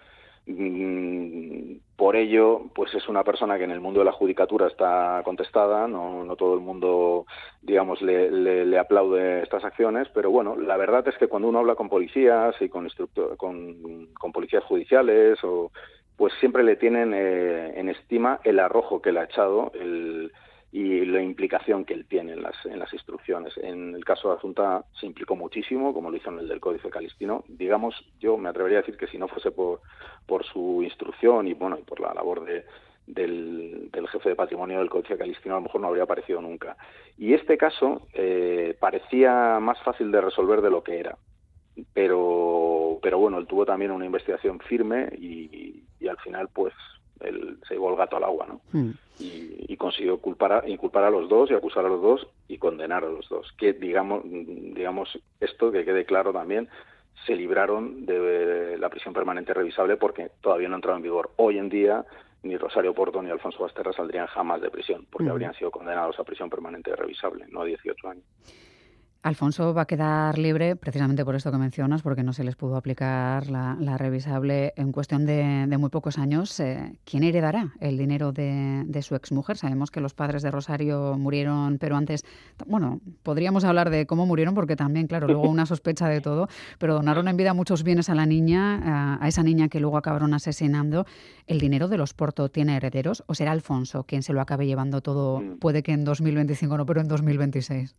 Mm, 0.48 1.75
por 1.96 2.15
ello, 2.15 2.63
pues 2.74 2.93
es 2.96 3.08
una 3.08 3.24
persona 3.24 3.58
que 3.58 3.63
en 3.65 3.72
el 3.72 3.79
mundo 3.79 4.00
de 4.00 4.05
la 4.05 4.12
judicatura 4.12 4.67
está 4.67 5.22
contestada, 5.24 5.88
no, 5.88 6.24
no 6.24 6.36
todo 6.36 6.55
el 6.55 6.62
mundo, 6.62 7.25
digamos, 7.62 8.01
le, 8.01 8.31
le, 8.65 8.79
aplaude 8.79 9.43
estas 9.43 9.63
acciones, 9.63 10.08
pero 10.13 10.31
bueno, 10.31 10.55
la 10.55 10.77
verdad 10.77 11.08
es 11.08 11.15
que 11.17 11.27
cuando 11.27 11.48
uno 11.48 11.60
habla 11.60 11.75
con 11.75 11.89
policías 11.89 12.55
y 12.60 12.70
con, 12.70 12.88
con, 13.38 14.08
con 14.13 14.31
policías 14.31 14.63
judiciales 14.63 15.38
o 15.43 15.72
pues 16.22 16.36
siempre 16.40 16.63
le 16.63 16.75
tienen 16.75 17.16
eh, 17.16 17.74
en 17.80 17.90
estima 17.90 18.42
el 18.44 18.60
arrojo 18.60 19.01
que 19.01 19.12
le 19.12 19.22
ha 19.22 19.24
echado 19.24 19.72
y 20.72 21.04
la 21.06 21.20
implicación 21.20 21.84
que 21.84 21.96
él 21.96 22.06
tiene 22.06 22.34
en 22.34 22.44
las, 22.44 22.63
en 22.63 22.78
las 22.78 22.94
instrucciones. 22.94 23.58
En 23.58 23.96
el 23.96 24.06
caso 24.06 24.30
de 24.30 24.36
Azunta 24.36 24.86
se 25.00 25.08
implicó 25.08 25.36
muchísimo, 25.36 25.96
como 25.96 26.12
lo 26.12 26.18
hizo 26.18 26.30
en 26.30 26.38
el 26.38 26.48
del 26.48 26.60
Códice 26.60 26.92
Calistino. 26.92 27.44
Digamos, 27.48 27.96
yo 28.20 28.38
me 28.38 28.50
atrevería 28.50 28.78
a 28.78 28.82
decir 28.82 28.98
que 28.98 29.08
si 29.08 29.18
no 29.18 29.28
fuese 29.30 29.50
por, 29.50 29.82
por 30.28 30.46
su 30.46 30.84
instrucción 30.84 31.48
y 31.48 31.56
bueno 31.56 31.80
y 31.80 31.82
por 31.82 32.00
la 32.00 32.13
labor 32.13 32.46
de, 32.46 32.66
del, 33.08 33.90
jefe 34.12 34.30
de 34.30 34.36
patrimonio 34.36 34.78
del 34.78 34.92
Códice 34.92 35.18
Calistino 35.18 35.56
a 35.56 35.58
lo 35.58 35.63
mejor 35.63 35.82
no 35.82 35.88
habría 35.88 36.04
aparecido 36.04 36.40
nunca. 36.40 36.78
Y 37.18 37.34
este 37.34 37.58
caso 37.58 38.06
eh, 38.13 38.78
parecía 38.80 39.60
más 39.60 39.82
fácil 39.82 40.12
de 40.12 40.22
resolver 40.22 40.62
de 40.62 40.70
lo 40.70 40.84
que 40.84 41.00
era 41.00 41.18
pero 41.94 43.00
pero 43.01 43.18
bueno 43.18 43.38
él 43.38 43.48
tuvo 43.48 43.66
también 43.66 43.92
una 43.92 44.06
investigación 44.06 44.60
firme 44.60 45.10
y, 45.18 45.84
y 46.01 46.08
al 46.08 46.17
final 46.17 46.50
pues 46.53 46.74
él 47.22 47.58
se 47.67 47.75
llevó 47.75 47.91
el 47.91 47.96
gato 47.96 48.17
al 48.17 48.24
agua 48.24 48.48
no 48.48 48.62
hmm. 48.72 48.91
y, 49.20 49.65
y, 49.74 49.77
consiguió 49.77 50.17
culpar 50.17 50.51
a, 50.53 50.70
inculpar 50.70 51.03
a 51.03 51.10
los 51.10 51.29
dos 51.29 51.51
y 51.51 51.53
acusar 51.53 51.86
a 51.86 51.89
los 51.89 52.01
dos 52.01 52.27
y 52.48 52.58
condenar 52.58 53.03
a 53.03 53.10
los 53.10 53.29
dos 53.29 53.51
que 53.58 53.74
digamos 53.74 54.24
digamos 54.25 55.20
esto 55.39 55.72
que 55.72 55.86
quede 55.86 56.05
claro 56.05 56.34
también 56.34 56.67
se 57.25 57.36
libraron 57.36 58.05
de 58.05 58.77
la 58.79 58.89
prisión 58.89 59.13
permanente 59.13 59.53
revisable 59.53 59.98
porque 59.98 60.31
todavía 60.41 60.67
no 60.67 60.75
ha 60.75 60.77
entrado 60.77 60.98
en 60.98 61.03
vigor 61.03 61.31
hoy 61.38 61.60
en 61.60 61.70
día 61.70 62.03
ni 62.43 62.58
Rosario 62.58 62.96
Porto 62.96 63.22
ni 63.22 63.29
Alfonso 63.29 63.60
Basterra 63.60 63.93
saldrían 63.93 64.25
jamás 64.25 64.62
de 64.62 64.72
prisión 64.72 65.05
porque 65.12 65.27
hmm. 65.27 65.31
habrían 65.31 65.53
sido 65.53 65.70
condenados 65.70 66.20
a 66.20 66.24
prisión 66.24 66.50
permanente 66.50 66.96
revisable 66.96 67.46
no 67.50 67.62
a 67.62 67.65
18 67.65 68.10
años 68.10 68.25
Alfonso 69.24 69.72
va 69.75 69.84
a 69.84 69.86
quedar 69.86 70.40
libre 70.40 70.75
precisamente 70.75 71.24
por 71.24 71.36
esto 71.36 71.51
que 71.51 71.58
mencionas, 71.60 72.01
porque 72.01 72.24
no 72.24 72.34
se 72.34 72.44
les 72.44 72.56
pudo 72.56 72.75
aplicar 72.75 73.51
la, 73.51 73.75
revisable 73.98 74.74
en 74.75 74.92
cuestión 74.92 75.28
de, 75.28 75.68
muy 75.78 75.90
pocos 75.90 76.18
años. 76.18 76.60
Eh, 76.60 76.98
¿Quién 77.06 77.24
heredará 77.24 77.74
el 77.80 78.00
dinero 78.00 78.32
de, 78.32 79.00
su 79.03 79.14
exmujer? 79.14 79.57
Sabemos 79.57 79.92
que 79.92 80.01
los 80.01 80.16
padres 80.16 80.42
de 80.42 80.50
Rosario 80.50 81.18
murieron, 81.20 81.77
pero 81.77 81.98
antes, 81.98 82.25
bueno, 82.66 83.00
podríamos 83.22 83.64
hablar 83.64 83.92
de 83.92 84.07
cómo 84.07 84.25
murieron, 84.25 84.55
porque 84.55 84.75
también, 84.75 85.05
claro, 85.05 85.27
luego 85.27 85.48
una 85.48 85.68
sospecha 85.68 86.07
de 86.07 86.20
todo, 86.20 86.48
pero 86.79 86.96
donaron 86.96 87.27
en 87.27 87.38
vida 87.38 87.53
muchos 87.53 87.84
bienes 87.84 88.10
a 88.10 88.16
la 88.16 88.25
niña, 88.25 89.20
a, 89.22 89.27
esa 89.27 89.44
niña 89.44 89.70
que 89.70 89.79
luego 89.79 89.98
acabaron 89.98 90.34
asesinando. 90.34 91.05
¿El 91.46 91.60
dinero 91.60 91.88
de 91.88 91.98
los 91.98 92.16
Porto 92.16 92.50
tiene 92.50 92.75
herederos 92.75 93.24
o 93.27 93.36
será 93.36 93.51
Alfonso 93.51 94.03
quien 94.03 94.24
se 94.24 94.34
lo 94.34 94.42
acabe 94.42 94.66
llevando 94.66 95.01
todo? 95.01 95.42
Mm. 95.42 95.60
Puede 95.60 95.84
que 95.84 95.92
en 95.92 96.05
2025 96.05 96.75
no, 96.75 96.88
pero 96.88 97.01
en 97.01 97.07
2026. 97.07 97.96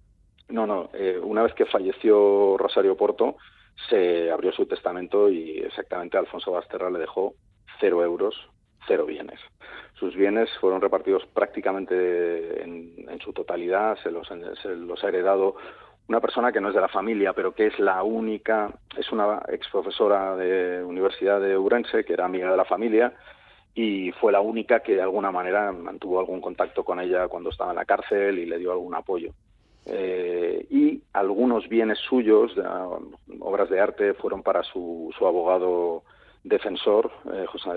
No, 0.48 0.66
no. 0.66 0.90
Eh, 0.92 1.18
una 1.22 1.42
vez 1.42 1.54
que 1.54 1.66
falleció 1.66 2.56
Rosario 2.58 2.96
Porto, 2.96 3.36
se 3.88 4.30
abrió 4.30 4.52
su 4.52 4.66
testamento 4.66 5.30
y 5.30 5.58
exactamente 5.58 6.18
Alfonso 6.18 6.52
Basterra 6.52 6.90
le 6.90 6.98
dejó 6.98 7.34
cero 7.80 8.04
euros, 8.04 8.34
cero 8.86 9.06
bienes. 9.06 9.40
Sus 9.94 10.14
bienes 10.14 10.50
fueron 10.60 10.80
repartidos 10.80 11.24
prácticamente 11.26 12.62
en, 12.62 13.20
su 13.20 13.32
totalidad, 13.32 13.96
se 14.02 14.10
los, 14.10 14.28
ha 14.30 15.08
heredado 15.08 15.54
una 16.08 16.20
persona 16.20 16.50
que 16.50 16.60
no 16.60 16.68
es 16.68 16.74
de 16.74 16.80
la 16.80 16.88
familia, 16.88 17.32
pero 17.32 17.54
que 17.54 17.66
es 17.66 17.78
la 17.78 18.02
única, 18.02 18.72
es 18.96 19.12
una 19.12 19.42
ex 19.48 19.68
profesora 19.68 20.34
de 20.34 20.82
Universidad 20.82 21.40
de 21.40 21.56
Urense, 21.56 22.04
que 22.04 22.14
era 22.14 22.24
amiga 22.24 22.50
de 22.50 22.56
la 22.56 22.64
familia, 22.64 23.14
y 23.74 24.10
fue 24.12 24.32
la 24.32 24.40
única 24.40 24.80
que 24.80 24.96
de 24.96 25.02
alguna 25.02 25.30
manera 25.30 25.70
mantuvo 25.72 26.18
algún 26.18 26.40
contacto 26.40 26.84
con 26.84 26.98
ella 27.00 27.28
cuando 27.28 27.50
estaba 27.50 27.70
en 27.70 27.76
la 27.76 27.84
cárcel 27.84 28.38
y 28.38 28.46
le 28.46 28.58
dio 28.58 28.72
algún 28.72 28.94
apoyo. 28.94 29.32
Eh, 29.86 30.66
y 30.70 31.02
algunos 31.12 31.68
bienes 31.68 31.98
suyos, 31.98 32.52
obras 33.40 33.68
de 33.68 33.80
arte, 33.80 34.14
fueron 34.14 34.42
para 34.42 34.62
su, 34.62 35.12
su 35.18 35.26
abogado 35.26 36.04
defensor, 36.44 37.10
eh, 37.32 37.46
José 37.46 37.70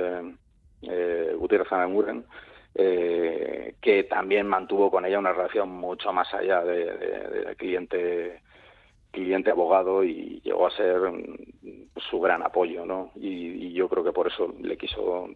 eh, 0.83 1.35
Gutiérrez 1.37 1.71
Anamuren, 1.71 2.25
eh, 2.73 3.75
que 3.81 4.03
también 4.03 4.47
mantuvo 4.47 4.91
con 4.91 5.05
ella 5.05 5.19
una 5.19 5.31
relación 5.31 5.69
mucho 5.69 6.11
más 6.11 6.33
allá 6.33 6.61
de, 6.61 7.55
cliente 7.57 8.41
cliente 9.11 9.49
abogado 9.49 10.03
y 10.03 10.41
llegó 10.43 10.67
a 10.67 10.71
ser 10.71 10.99
mm, 10.99 11.89
su 12.09 12.19
gran 12.19 12.43
apoyo, 12.43 12.85
¿no? 12.85 13.11
Y, 13.15 13.71
yo 13.71 13.89
creo 13.89 14.03
que 14.03 14.13
por 14.13 14.27
eso 14.27 14.53
le 14.61 14.77
quiso 14.77 15.29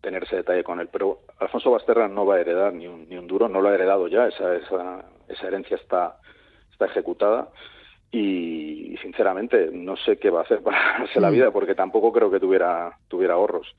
tener 0.00 0.22
ese 0.22 0.36
detalle 0.36 0.62
con 0.62 0.78
él. 0.80 0.88
Pero 0.92 1.20
Alfonso 1.38 1.72
Basterra 1.72 2.06
no 2.08 2.24
va 2.24 2.36
a 2.36 2.40
heredar 2.40 2.72
ni 2.72 2.86
un, 2.86 3.08
ni 3.08 3.16
un 3.16 3.26
duro, 3.26 3.48
no 3.48 3.60
lo 3.60 3.68
ha 3.68 3.74
heredado 3.74 4.06
ya, 4.06 4.28
esa, 4.28 4.54
esa, 4.54 5.04
esa 5.28 5.46
herencia 5.46 5.76
está, 5.76 6.16
está 6.70 6.86
ejecutada 6.86 7.48
y 8.10 8.96
sinceramente 9.02 9.70
no 9.72 9.96
sé 9.96 10.16
qué 10.16 10.30
va 10.30 10.40
a 10.40 10.42
hacer 10.42 10.62
para 10.62 10.92
ganarse 10.92 11.20
la 11.20 11.30
mm. 11.30 11.34
vida 11.34 11.50
porque 11.50 11.74
tampoco 11.74 12.12
creo 12.12 12.30
que 12.30 12.40
tuviera, 12.40 12.96
tuviera 13.08 13.34
ahorros. 13.34 13.74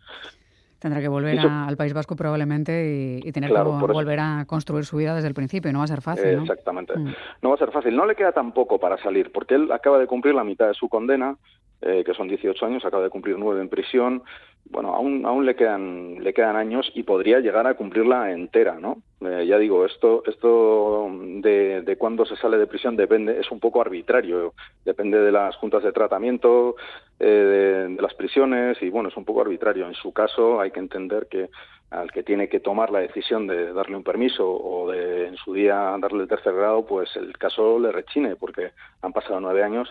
Tendrá 0.80 1.02
que 1.02 1.10
volver 1.10 1.38
al 1.40 1.76
País 1.76 1.94
Vasco 1.94 2.16
probablemente 2.16 3.20
y, 3.22 3.32
tener 3.34 3.52
que 3.52 3.62
volver 3.62 4.20
a 4.22 4.46
construir 4.48 4.86
su 4.86 4.96
vida 4.96 5.14
desde 5.14 5.28
el 5.28 5.34
principio. 5.34 5.74
No 5.74 5.80
va 5.80 5.84
a 5.84 5.88
ser 5.88 6.02
fácil. 6.02 6.38
¿no? 6.38 6.44
Exactamente. 6.44 6.98
Mm. 6.98 7.14
No 7.42 7.50
va 7.50 7.56
a 7.56 7.58
ser 7.58 7.72
fácil. 7.72 7.94
No 7.94 8.06
le 8.06 8.16
queda 8.16 8.32
tampoco 8.32 8.80
para 8.80 8.98
salir 9.04 9.30
porque 9.34 9.56
él 9.56 9.70
acaba 9.74 10.00
de 10.00 10.08
cumplir 10.08 10.36
la 10.36 10.46
mitad 10.46 10.70
de 10.70 10.74
su 10.74 10.88
condena, 10.88 11.36
eh, 11.82 12.04
que 12.06 12.14
son 12.14 12.30
18 12.30 12.66
años, 12.66 12.86
acaba 12.86 13.04
de 13.04 13.10
cumplir 13.10 13.38
nueve 13.38 13.60
en 13.60 13.68
prisión 13.68 14.24
bueno, 14.70 14.94
aún, 14.94 15.46
le 15.46 15.56
quedan, 15.56 16.24
le 16.24 16.34
quedan 16.34 16.56
años 16.56 16.92
y 16.94 17.04
podría 17.04 17.40
llegar 17.40 17.66
a 17.66 17.74
cumplirla 17.74 18.32
entera, 18.32 18.80
¿no? 18.80 19.02
Eh, 19.22 19.46
ya 19.48 19.58
digo, 19.58 19.84
esto, 19.86 20.24
esto 20.28 21.10
de, 21.12 21.82
de 21.82 21.98
cuándo 21.98 22.24
se 22.26 22.36
sale 22.36 22.58
de 22.58 22.68
prisión 22.68 22.96
depende, 22.96 23.40
es 23.40 23.50
un 23.52 23.60
poco 23.60 23.82
arbitrario, 23.82 24.54
depende 24.86 25.20
de 25.20 25.32
las 25.32 25.56
juntas 25.56 25.84
de 25.84 25.92
tratamiento, 25.92 26.76
eh, 27.20 27.90
de, 27.90 28.02
las 28.02 28.14
prisiones 28.14 28.82
y 28.82 28.90
bueno, 28.90 29.10
es 29.10 29.18
un 29.18 29.26
poco 29.26 29.42
arbitrario. 29.42 29.88
En 29.88 29.96
su 29.96 30.14
caso 30.14 30.62
hay 30.62 30.70
que 30.70 30.80
entender 30.80 31.28
que 31.28 31.50
al 31.90 32.12
que 32.12 32.22
tiene 32.22 32.48
que 32.48 32.60
tomar 32.60 32.92
la 32.92 33.00
decisión 33.00 33.48
de 33.48 33.74
darle 33.74 33.98
un 33.98 34.04
permiso 34.04 34.48
o 34.48 34.92
de 34.92 35.28
en 35.28 35.36
su 35.38 35.54
día 35.54 35.98
darle 36.00 36.24
el 36.24 36.30
tercer 36.30 36.54
grado, 36.54 36.86
pues 36.86 37.16
el 37.16 37.36
caso 37.40 37.80
le 37.80 37.92
rechine 37.92 38.36
porque 38.36 38.72
han 39.02 39.14
pasado 39.14 39.40
nueve 39.40 39.64
años, 39.64 39.90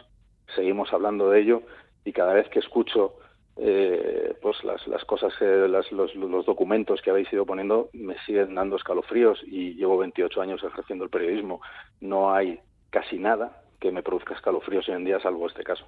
seguimos 0.55 0.93
hablando 0.93 1.31
de 1.31 1.41
ello 1.41 1.63
y 2.05 2.13
cada 2.13 2.33
vez 2.33 2.49
que 2.49 2.61
escucho 2.61 3.15
eh, 3.61 4.35
pues 4.41 4.63
las, 4.63 4.87
las 4.87 5.05
cosas, 5.05 5.33
las, 5.41 5.91
los, 5.91 6.15
los, 6.15 6.47
documentos 6.47 7.03
que 7.03 7.11
habéis 7.11 7.33
ido 7.33 7.45
poniendo 7.45 7.91
me 7.93 8.17
siguen 8.25 8.55
dando 8.55 8.77
escalofríos 8.77 9.43
y 9.47 9.75
llevo 9.75 9.99
28 9.99 10.41
años 10.41 10.63
ejerciendo 10.63 11.05
el 11.05 11.11
periodismo. 11.11 11.61
No 12.01 12.33
hay 12.33 12.61
casi 12.91 13.19
nada 13.19 13.63
que 13.81 13.93
me 13.93 14.03
produzca 14.03 14.35
escalofríos 14.35 14.89
hoy 14.89 14.95
en 14.97 15.05
día, 15.05 15.21
salvo 15.21 15.47
este 15.47 15.63
caso. 15.63 15.85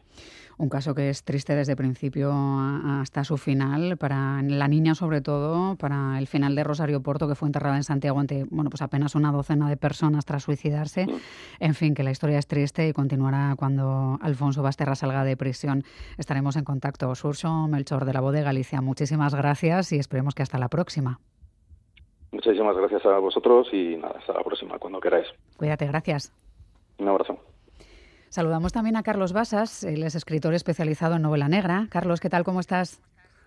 Un 0.59 0.69
caso 0.69 0.95
que 0.95 1.09
es 1.09 1.25
triste 1.25 1.57
desde 1.57 1.75
principio 1.75 2.33
hasta 2.33 3.25
su 3.25 3.37
final, 3.37 3.97
para 3.97 4.43
la 4.43 4.69
niña 4.69 4.95
sobre 4.95 5.21
todo, 5.21 5.77
para 5.77 6.19
el 6.19 6.27
final 6.27 6.55
de 6.55 6.65
Rosario 6.65 7.03
Porto, 7.03 7.27
que 7.27 7.35
fue 7.35 7.49
enterrada 7.49 7.77
en 7.77 7.83
Santiago 7.83 8.21
ante 8.21 8.45
bueno, 8.51 8.71
pues 8.71 8.83
apenas 8.83 9.15
una 9.15 9.33
docena 9.33 9.69
de 9.69 9.77
personas 9.77 10.25
tras 10.25 10.45
suicidarse. 10.45 11.07
Mm. 11.07 11.17
En 11.61 11.75
fin, 11.75 11.95
que 11.95 12.03
la 12.03 12.11
historia 12.11 12.39
es 12.39 12.47
triste 12.47 12.87
y 12.87 12.93
continuará 12.93 13.55
cuando 13.59 14.19
Alfonso 14.21 14.63
Basterra 14.63 14.95
salga 14.95 15.25
de 15.25 15.37
prisión. 15.37 15.83
Estaremos 16.19 16.57
en 16.57 16.65
contacto. 16.65 17.15
Surso 17.15 17.67
Melchor 17.69 18.05
de 18.05 18.13
la 18.13 18.21
Voz 18.21 18.33
de 18.33 18.43
Galicia, 18.43 18.81
muchísimas 18.81 19.35
gracias 19.35 19.93
y 19.93 19.99
esperemos 19.99 20.35
que 20.35 20.43
hasta 20.43 20.59
la 20.59 20.69
próxima. 20.69 21.19
Muchísimas 22.33 22.77
gracias 22.77 23.05
a 23.07 23.19
vosotros 23.19 23.69
y 23.73 23.97
nada, 23.97 24.15
hasta 24.19 24.33
la 24.33 24.45
próxima, 24.45 24.79
cuando 24.79 25.01
queráis. 25.01 25.27
Cuídate, 25.57 25.87
gracias. 25.87 26.33
Un 26.99 27.09
abrazo. 27.09 27.39
Saludamos 28.31 28.73
también 28.73 28.95
a 28.95 29.03
Carlos 29.03 29.33
Basas, 29.33 29.83
él 29.83 30.05
es 30.05 30.15
escritor 30.15 30.55
especializado 30.55 31.17
en 31.17 31.23
novela 31.23 31.49
negra. 31.49 31.89
Carlos, 31.91 32.21
¿qué 32.21 32.31
tal? 32.31 32.45
¿Cómo 32.45 32.61
estás? 32.61 33.01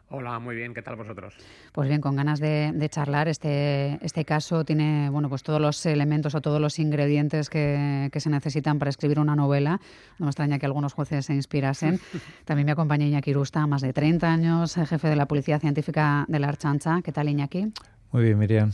Hola, 0.10 0.38
muy 0.40 0.58
bien, 0.58 0.74
¿qué 0.74 0.82
tal 0.82 0.98
vosotros? 0.98 1.34
Pues 1.72 1.88
bien, 1.88 2.02
con 2.02 2.18
ganas 2.18 2.42
de, 2.42 2.88
charlar. 2.92 3.30
Este, 3.30 3.98
este 4.06 4.26
caso 4.26 4.66
tiene 4.66 5.10
bueno, 5.10 5.30
pues 5.30 5.42
todos 5.42 5.62
los 5.62 5.86
elementos 5.86 6.36
o 6.36 6.42
todos 6.42 6.60
los 6.60 6.80
ingredientes 6.80 7.50
que, 7.50 8.12
se 8.14 8.30
necesitan 8.30 8.78
para 8.78 8.90
escribir 8.90 9.22
una 9.22 9.38
novela. 9.38 9.80
No 10.20 10.26
me 10.26 10.32
extraña 10.32 10.60
que 10.60 10.66
algunos 10.66 10.92
jueces 10.92 11.28
se 11.28 11.34
inspirasen. 11.34 12.02
También 12.44 12.66
me 12.66 12.74
acompaña 12.74 13.06
Iñaki 13.06 13.32
Rusta, 13.32 13.66
más 13.66 13.82
de 13.82 13.94
30 13.94 14.34
años, 14.34 14.76
jefe 14.76 15.08
de 15.08 15.16
la 15.16 15.28
Policía 15.28 15.60
Científica 15.60 16.26
de 16.28 16.40
la 16.40 16.50
Archancha. 16.50 17.02
¿Qué 17.02 17.14
tal, 17.14 17.30
Iñaki? 17.30 17.72
Muy 18.12 18.24
bien, 18.24 18.38
Miriam. 18.38 18.74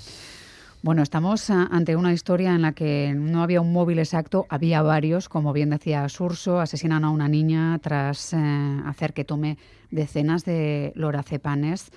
Bueno, 0.82 1.04
estamos 1.04 1.50
ah, 1.50 1.68
ante 1.72 1.98
una 1.98 2.14
historia 2.14 2.56
en 2.56 2.62
la 2.62 2.72
que 2.72 3.14
no 3.14 3.44
había 3.44 3.60
un 3.60 3.74
móvil 3.74 4.00
exacto, 4.00 4.46
había 4.48 4.82
varios, 4.82 5.28
como 5.28 5.52
bien 5.52 5.72
decía 5.72 6.08
Surso, 6.08 6.62
asesinan 6.62 7.04
a 7.04 7.10
una 7.10 7.28
niña 7.28 7.78
tras 7.80 8.32
eh, 8.32 8.38
hacer 8.86 9.12
que 9.12 9.26
tome 9.26 9.58
decenas 9.92 10.46
de 10.46 10.94
lorazepanes. 10.96 11.92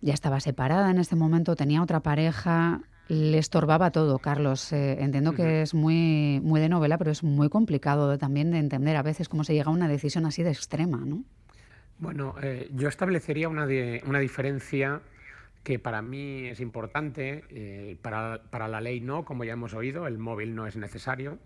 Ya 0.00 0.14
estaba 0.14 0.40
separada 0.40 0.90
en 0.90 0.96
este 0.98 1.14
momento, 1.14 1.56
tenía 1.56 1.82
otra 1.82 2.00
pareja, 2.00 2.80
le 3.08 3.36
estorbaba 3.36 3.90
todo, 3.90 4.18
Carlos. 4.18 4.72
Eh, 4.72 4.96
entiendo 5.00 5.34
que 5.34 5.60
es 5.60 5.74
muy, 5.74 6.40
muy 6.42 6.58
de 6.58 6.70
novela, 6.70 6.96
pero 6.96 7.10
es 7.10 7.22
muy 7.22 7.50
complicado 7.50 8.16
también 8.16 8.50
de 8.50 8.60
entender 8.60 8.96
a 8.96 9.02
veces 9.02 9.28
cómo 9.28 9.44
se 9.44 9.52
llega 9.52 9.66
a 9.66 9.74
una 9.74 9.88
decisión 9.88 10.24
así 10.24 10.42
de 10.42 10.52
extrema, 10.52 11.04
¿no? 11.04 11.22
Bueno, 11.98 12.34
eh, 12.42 12.70
yo 12.72 12.88
establecería 12.88 13.50
una, 13.50 13.68
una 14.06 14.20
diferencia 14.20 15.02
que 15.62 15.78
para 15.78 16.02
mí 16.02 16.46
es 16.46 16.60
importante, 16.60 17.44
eh, 17.50 17.96
para, 18.00 18.42
para, 18.50 18.68
la 18.68 18.80
ley 18.80 19.00
no, 19.00 19.24
como 19.24 19.44
ya 19.44 19.52
hemos 19.52 19.74
oído, 19.74 20.06
el 20.06 20.18
móvil 20.18 20.54
no 20.54 20.66
es 20.66 20.76
necesario, 20.76 21.38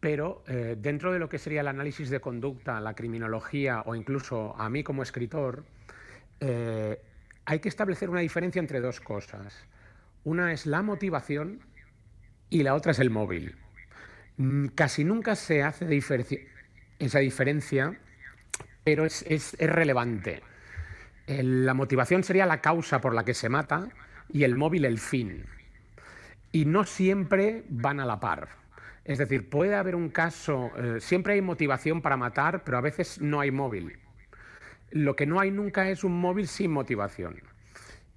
pero 0.00 0.42
eh, 0.48 0.76
dentro 0.78 1.12
de 1.12 1.18
lo 1.18 1.28
que 1.28 1.38
sería 1.38 1.62
el 1.62 1.68
análisis 1.68 2.10
de 2.10 2.20
conducta, 2.20 2.80
la 2.80 2.94
criminología 2.94 3.82
o 3.86 3.94
incluso 3.94 4.54
a 4.58 4.68
mí 4.68 4.82
como 4.82 5.02
escritor, 5.02 5.64
eh, 6.40 7.00
hay 7.44 7.60
que 7.60 7.68
establecer 7.68 8.10
una 8.10 8.20
diferencia 8.20 8.60
entre 8.60 8.80
dos 8.80 9.00
cosas. 9.00 9.66
Una 10.24 10.52
es 10.52 10.66
la 10.66 10.82
motivación 10.82 11.60
y 12.50 12.62
la 12.62 12.74
otra 12.74 12.92
es 12.92 12.98
el 12.98 13.10
móvil. 13.10 13.56
Mm, 14.36 14.66
casi 14.68 15.04
nunca 15.04 15.36
se 15.36 15.62
hace 15.62 15.86
esa 16.98 17.18
diferencia, 17.20 17.98
pero 18.84 19.06
es, 19.06 19.24
es, 19.28 19.54
es 19.58 19.70
relevante 19.70 20.42
la 21.26 21.74
motivación 21.74 22.24
sería 22.24 22.46
la 22.46 22.60
causa 22.60 23.00
por 23.00 23.14
la 23.14 23.24
que 23.24 23.34
se 23.34 23.48
mata 23.48 23.88
y 24.28 24.44
el 24.44 24.56
móvil 24.56 24.84
el 24.84 24.98
fin. 24.98 25.44
Y 26.50 26.64
no 26.64 26.84
siempre 26.84 27.64
van 27.68 28.00
a 28.00 28.06
la 28.06 28.20
par. 28.20 28.48
Es 29.04 29.18
decir, 29.18 29.48
puede 29.48 29.74
haber 29.74 29.94
un 29.94 30.10
caso, 30.10 30.70
eh, 30.76 31.00
siempre 31.00 31.34
hay 31.34 31.40
motivación 31.40 32.02
para 32.02 32.16
matar, 32.16 32.62
pero 32.64 32.78
a 32.78 32.80
veces 32.80 33.20
no 33.20 33.40
hay 33.40 33.50
móvil. 33.50 33.98
Lo 34.90 35.16
que 35.16 35.26
no 35.26 35.40
hay 35.40 35.50
nunca 35.50 35.88
es 35.88 36.04
un 36.04 36.20
móvil 36.20 36.46
sin 36.46 36.70
motivación. 36.70 37.40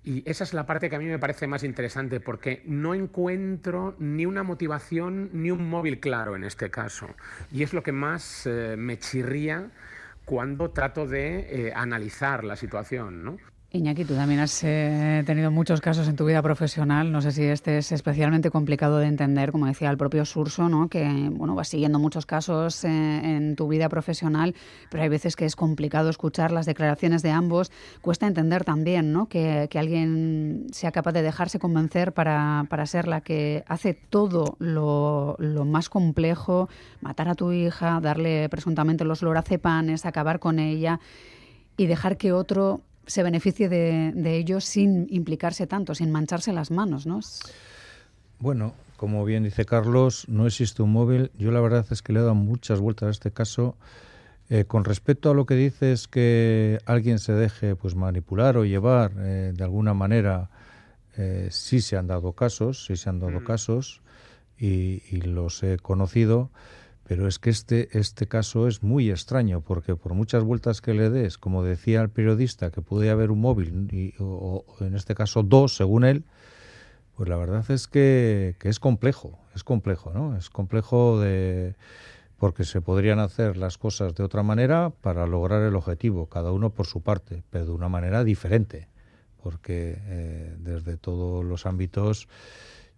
Y 0.04 0.22
esa 0.30 0.44
es 0.44 0.54
la 0.54 0.68
parte 0.68 0.88
que 0.88 0.96
a 0.96 1.00
mí 1.00 1.06
me 1.06 1.18
parece 1.18 1.48
más 1.48 1.64
interesante, 1.64 2.20
porque 2.20 2.62
no 2.66 2.94
encuentro 2.94 3.96
ni 3.98 4.28
una 4.28 4.44
motivación 4.44 5.32
ni 5.34 5.50
un 5.50 5.68
móvil 5.68 6.00
claro 6.00 6.36
en 6.36 6.44
este 6.44 6.70
caso. 6.70 7.08
Y 7.52 7.64
es 7.64 7.74
lo 7.74 7.82
que 7.82 7.92
más 7.92 8.46
eh, 8.46 8.76
me 8.78 9.00
chirría 9.00 9.72
cuando 10.26 10.72
trato 10.72 11.08
de 11.08 11.68
eh, 11.68 11.74
analizar 11.76 12.44
la 12.44 12.56
situación, 12.56 13.24
¿no? 13.24 13.38
Iñaki, 13.76 14.06
tú 14.06 14.16
también 14.16 14.40
has 14.40 14.64
eh, 14.64 15.22
tenido 15.26 15.52
muchos 15.52 15.82
casos 15.82 16.08
en 16.08 16.16
tu 16.16 16.26
vida 16.26 16.42
profesional. 16.42 17.12
No 17.12 17.22
sé 17.22 17.32
si 17.32 17.44
este 17.44 17.78
es 17.80 17.92
especialmente 17.92 18.50
complicado 18.50 19.00
de 19.00 19.08
entender, 19.08 19.52
como 19.52 19.66
decía 19.66 19.90
el 19.90 19.98
propio 19.98 20.24
Surso, 20.24 20.70
¿no? 20.70 20.88
que 20.88 21.04
bueno, 21.32 21.56
vas 21.56 21.68
siguiendo 21.68 22.00
muchos 22.00 22.26
casos 22.26 22.86
eh, 22.86 22.88
en 22.90 23.58
tu 23.58 23.68
vida 23.68 23.90
profesional, 23.90 24.56
pero 24.90 25.04
hay 25.04 25.10
veces 25.10 25.36
que 25.36 25.44
es 25.46 25.58
complicado 25.58 26.10
escuchar 26.10 26.54
las 26.54 26.66
declaraciones 26.66 27.22
de 27.22 27.32
ambos. 27.32 27.70
Cuesta 28.02 28.28
entender 28.28 28.64
también 28.64 29.12
¿no? 29.12 29.28
que, 29.28 29.68
alguien 29.76 30.68
sea 30.72 30.94
capaz 30.94 31.12
de 31.12 31.22
dejarse 31.22 31.60
convencer 31.60 32.14
para, 32.14 32.66
para 32.70 32.86
ser 32.86 33.10
la 33.10 33.20
que 33.20 33.66
hace 33.68 33.94
todo 33.94 34.56
lo, 34.60 35.36
lo, 35.38 35.66
más 35.66 35.90
complejo, 35.90 36.70
matar 37.02 37.28
a 37.28 37.36
tu 37.36 37.52
hija, 37.52 38.00
darle 38.00 38.48
presuntamente 38.48 39.04
los 39.04 39.22
lorazepanes, 39.22 40.06
acabar 40.06 40.40
con 40.40 40.60
ella 40.60 41.02
y 41.76 41.88
dejar 41.88 42.16
que 42.16 42.32
otro 42.32 42.82
se 43.08 43.24
beneficie 43.24 43.70
de, 43.70 44.12
de 44.14 44.38
ello 44.38 44.60
sin 44.62 45.08
implicarse 45.10 45.68
tanto, 45.68 45.96
sin 45.96 46.12
mancharse 46.12 46.54
las 46.54 46.72
manos, 46.72 47.06
¿no? 47.06 47.20
Bueno, 48.40 48.74
como 48.98 49.26
bien 49.26 49.44
dice 49.44 49.66
Carlos, 49.66 50.26
no 50.30 50.48
existe 50.48 50.82
un 50.82 50.92
móvil. 50.92 51.32
Yo 51.38 51.52
la 51.52 51.60
verdad 51.60 51.86
es 51.90 52.02
que 52.02 52.14
le 52.14 52.20
he 52.20 52.22
dado 52.22 52.36
muchas 52.36 52.80
vueltas 52.80 53.08
a 53.08 53.12
este 53.12 53.32
caso. 53.32 53.76
Eh, 54.50 54.66
con 54.66 54.86
respecto 54.86 55.32
a 55.32 55.34
lo 55.34 55.46
que 55.46 55.56
dices 55.56 56.08
que 56.08 56.80
alguien 56.86 57.18
se 57.18 57.34
deje 57.34 57.76
pues 57.76 57.96
manipular 57.96 58.58
o 58.58 58.66
llevar 58.66 59.12
eh, 59.18 59.54
de 59.56 59.64
alguna 59.64 59.96
manera, 59.96 60.52
eh, 61.18 61.48
sí 61.50 61.82
se 61.82 61.98
han 61.98 62.08
dado 62.08 62.34
casos, 62.34 62.86
sí 62.86 62.96
se 62.96 63.10
han 63.10 63.20
dado 63.20 63.40
mm. 63.40 63.44
casos 63.44 64.02
y, 64.58 65.02
y, 65.10 65.22
los 65.22 65.64
he 65.64 65.78
conocido. 65.78 66.52
Pero 67.08 67.28
es 67.28 67.38
que 67.38 67.52
este, 67.52 67.98
este 67.98 68.28
caso 68.28 68.68
es 68.68 68.82
muy 68.82 69.12
extraño, 69.12 69.62
porque 69.62 69.96
por 69.96 70.16
muchas 70.16 70.44
vueltas 70.44 70.82
que 70.82 70.94
le 70.94 71.10
des, 71.10 71.38
como 71.38 71.64
decía 71.64 72.02
el 72.02 72.10
periodista, 72.10 72.72
que 72.72 72.82
puede 72.82 73.12
haber 73.12 73.30
un 73.30 73.42
móvil, 73.42 73.88
y, 73.92 74.16
o, 74.20 74.66
en 74.80 74.96
este 74.96 75.14
caso 75.14 75.44
dos, 75.44 75.76
según 75.76 76.04
él, 76.04 76.24
pues 77.16 77.30
la 77.30 77.38
verdad 77.38 77.64
es 77.70 77.88
que, 77.88 78.56
que, 78.60 78.70
es 78.70 78.80
complejo, 78.80 79.38
es 79.54 79.64
complejo, 79.64 80.12
¿no? 80.14 80.36
Es 80.36 80.50
complejo 80.50 81.20
de 81.20 81.76
porque 82.38 82.66
se 82.66 82.82
podrían 82.82 83.20
hacer 83.20 83.56
las 83.56 83.78
cosas 83.78 84.14
de 84.16 84.24
otra 84.24 84.44
manera 84.44 84.92
para 85.02 85.26
lograr 85.26 85.64
el 85.64 85.76
objetivo, 85.76 86.28
cada 86.28 86.52
uno 86.52 86.70
por 86.70 86.86
su 86.86 87.02
parte, 87.02 87.44
pero 87.50 87.66
de 87.66 87.72
una 87.72 87.90
manera 87.90 88.24
diferente, 88.24 88.90
porque 89.42 89.96
eh, 89.98 90.56
desde 90.60 90.98
todos 90.98 91.46
los 91.46 91.66
ámbitos 91.66 92.28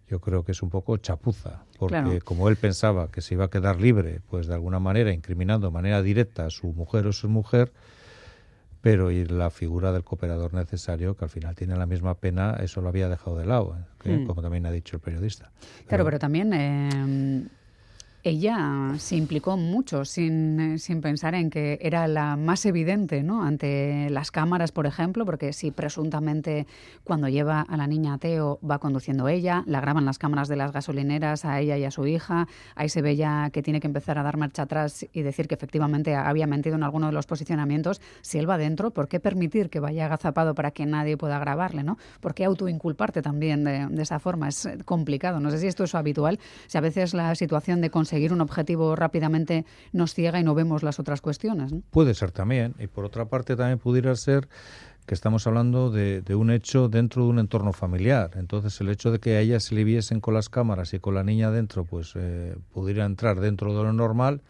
yo 0.08 0.20
creo 0.20 0.44
que 0.44 0.52
es 0.52 0.62
un 0.62 0.70
poco 0.70 0.96
chapuza, 0.96 1.64
porque 1.78 2.20
como 2.22 2.48
él 2.48 2.56
pensaba 2.56 3.10
que 3.10 3.20
se 3.20 3.34
iba 3.34 3.46
a 3.46 3.50
quedar 3.50 3.80
libre, 3.80 4.20
pues 4.28 4.46
de 4.46 4.54
alguna 4.54 4.80
manera 4.80 5.12
incriminando 5.12 5.68
de 5.68 5.72
manera 5.72 6.02
directa 6.02 6.46
a 6.46 6.50
su 6.50 6.72
mujer 6.72 7.06
o 7.06 7.12
su 7.12 7.28
mujer, 7.28 7.72
pero 8.80 9.10
y 9.10 9.24
la 9.24 9.50
figura 9.50 9.92
del 9.92 10.04
cooperador 10.04 10.54
necesario, 10.54 11.16
que 11.16 11.24
al 11.24 11.30
final 11.30 11.54
tiene 11.54 11.76
la 11.76 11.86
misma 11.86 12.14
pena, 12.14 12.56
eso 12.60 12.80
lo 12.80 12.88
había 12.88 13.08
dejado 13.08 13.36
de 13.36 13.46
lado, 13.46 13.76
¿eh? 14.04 14.16
hmm. 14.16 14.26
como 14.26 14.40
también 14.40 14.64
ha 14.66 14.70
dicho 14.70 14.96
el 14.96 15.02
periodista. 15.02 15.50
Claro, 15.86 16.04
pero, 16.04 16.18
también 16.18 16.52
eh, 16.54 17.46
ella 18.28 18.94
se 18.98 19.16
implicó 19.16 19.56
mucho 19.56 20.04
sin, 20.04 20.78
sin, 20.78 21.00
pensar 21.00 21.34
en 21.34 21.50
que 21.50 21.78
era 21.80 22.06
la 22.06 22.36
más 22.36 22.66
evidente 22.66 23.22
¿no? 23.22 23.42
ante 23.42 24.10
las 24.10 24.30
cámaras, 24.30 24.72
por 24.72 24.86
ejemplo, 24.86 25.24
porque 25.24 25.52
si 25.52 25.70
presuntamente 25.70 26.66
cuando 27.04 27.28
lleva 27.28 27.62
a 27.62 27.76
la 27.76 27.86
niña 27.86 28.14
a 28.14 28.18
Teo 28.18 28.58
va 28.68 28.78
conduciendo 28.78 29.28
ella, 29.28 29.64
la 29.66 29.80
graban 29.80 30.04
las 30.04 30.18
cámaras 30.18 30.48
de 30.48 30.56
las 30.56 30.72
gasolineras 30.72 31.44
a 31.44 31.58
ella 31.60 31.76
y 31.78 31.84
a 31.84 31.90
su 31.90 32.06
hija, 32.06 32.48
ahí 32.74 32.88
se 32.88 33.02
ve 33.02 33.16
ya 33.16 33.50
que 33.50 33.62
tiene 33.62 33.80
que 33.80 33.86
empezar 33.86 34.18
a 34.18 34.22
dar 34.22 34.36
marcha 34.36 34.62
atrás 34.62 35.06
y 35.12 35.22
decir 35.22 35.48
que 35.48 35.54
efectivamente 35.54 36.14
había 36.14 36.46
mentido 36.46 36.76
en 36.76 36.82
alguno 36.82 37.06
de 37.06 37.12
los 37.12 37.26
posicionamientos. 37.26 38.00
Si 38.20 38.38
él 38.38 38.48
va 38.48 38.58
dentro, 38.58 38.90
¿por 38.90 39.08
qué 39.08 39.20
permitir 39.20 39.70
que 39.70 39.80
vaya 39.80 40.04
agazapado 40.04 40.54
para 40.54 40.70
que 40.70 40.86
nadie 40.86 41.16
pueda 41.16 41.38
grabarle? 41.38 41.82
¿no? 41.82 41.98
¿Por 42.20 42.34
qué 42.34 42.44
autoinculparte 42.44 43.22
también 43.22 43.64
de, 43.64 43.86
de 43.86 44.02
esa 44.02 44.18
forma? 44.18 44.48
Es 44.48 44.68
complicado. 44.84 45.40
No 45.40 45.50
sé 45.50 45.58
si 45.58 45.66
esto 45.66 45.84
es 45.84 45.94
habitual, 45.94 46.38
si 46.66 46.76
a 46.78 46.80
veces 46.80 47.14
la 47.14 47.34
situación 47.34 47.80
de 47.80 47.90
conseguir 47.90 48.17
un 48.26 48.40
objetivo 48.40 48.96
rápidamente 48.96 49.64
nos 49.92 50.14
ciega 50.14 50.40
y 50.40 50.44
no 50.44 50.54
vemos 50.54 50.82
las 50.82 50.98
otras 50.98 51.20
cuestiones. 51.20 51.72
Puede 51.90 52.14
ser 52.14 52.30
también. 52.30 52.74
Y 52.78 52.86
por 52.86 53.04
otra 53.04 53.26
parte 53.26 53.56
también 53.56 53.78
pudiera 53.78 54.14
ser 54.16 54.48
que 55.06 55.14
estamos 55.14 55.46
hablando 55.46 55.90
de, 55.90 56.22
un 56.34 56.50
hecho 56.50 56.88
dentro 56.88 57.24
de 57.24 57.30
un 57.30 57.38
entorno 57.38 57.72
familiar. 57.72 58.32
Entonces 58.34 58.78
el 58.80 58.90
hecho 58.90 59.10
de 59.10 59.18
que 59.18 59.36
a 59.36 59.40
ella 59.40 59.58
se 59.58 59.74
le 59.74 59.82
viesen 59.82 60.20
con 60.20 60.34
las 60.34 60.50
cámaras 60.50 60.92
y 60.92 61.00
con 61.00 61.14
la 61.14 61.24
niña 61.24 61.50
dentro, 61.50 61.84
pues 61.84 62.12
eh, 62.14 62.56
pudiera 62.72 63.06
entrar 63.06 63.40
dentro 63.40 63.74
de 63.74 63.82
lo 63.84 63.92
normal 63.94 64.42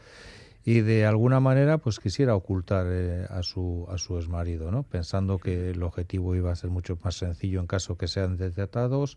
y 0.64 0.80
de 0.80 1.06
alguna 1.06 1.38
manera 1.38 1.78
pues 1.78 2.00
quisiera 2.00 2.34
ocultar 2.34 2.86
eh, 2.90 3.26
a 3.30 3.42
su 3.42 3.86
a 3.88 3.96
su 3.98 4.18
exmarido, 4.18 4.72
¿no? 4.72 4.82
Pensando 4.82 5.38
que 5.38 5.70
el 5.70 5.82
objetivo 5.82 6.34
iba 6.34 6.50
a 6.50 6.56
ser 6.56 6.70
mucho 6.70 6.98
más 7.04 7.14
sencillo 7.14 7.60
en 7.60 7.68
caso 7.68 7.96
que 7.96 8.08
sean 8.08 8.36
detectados 8.36 9.16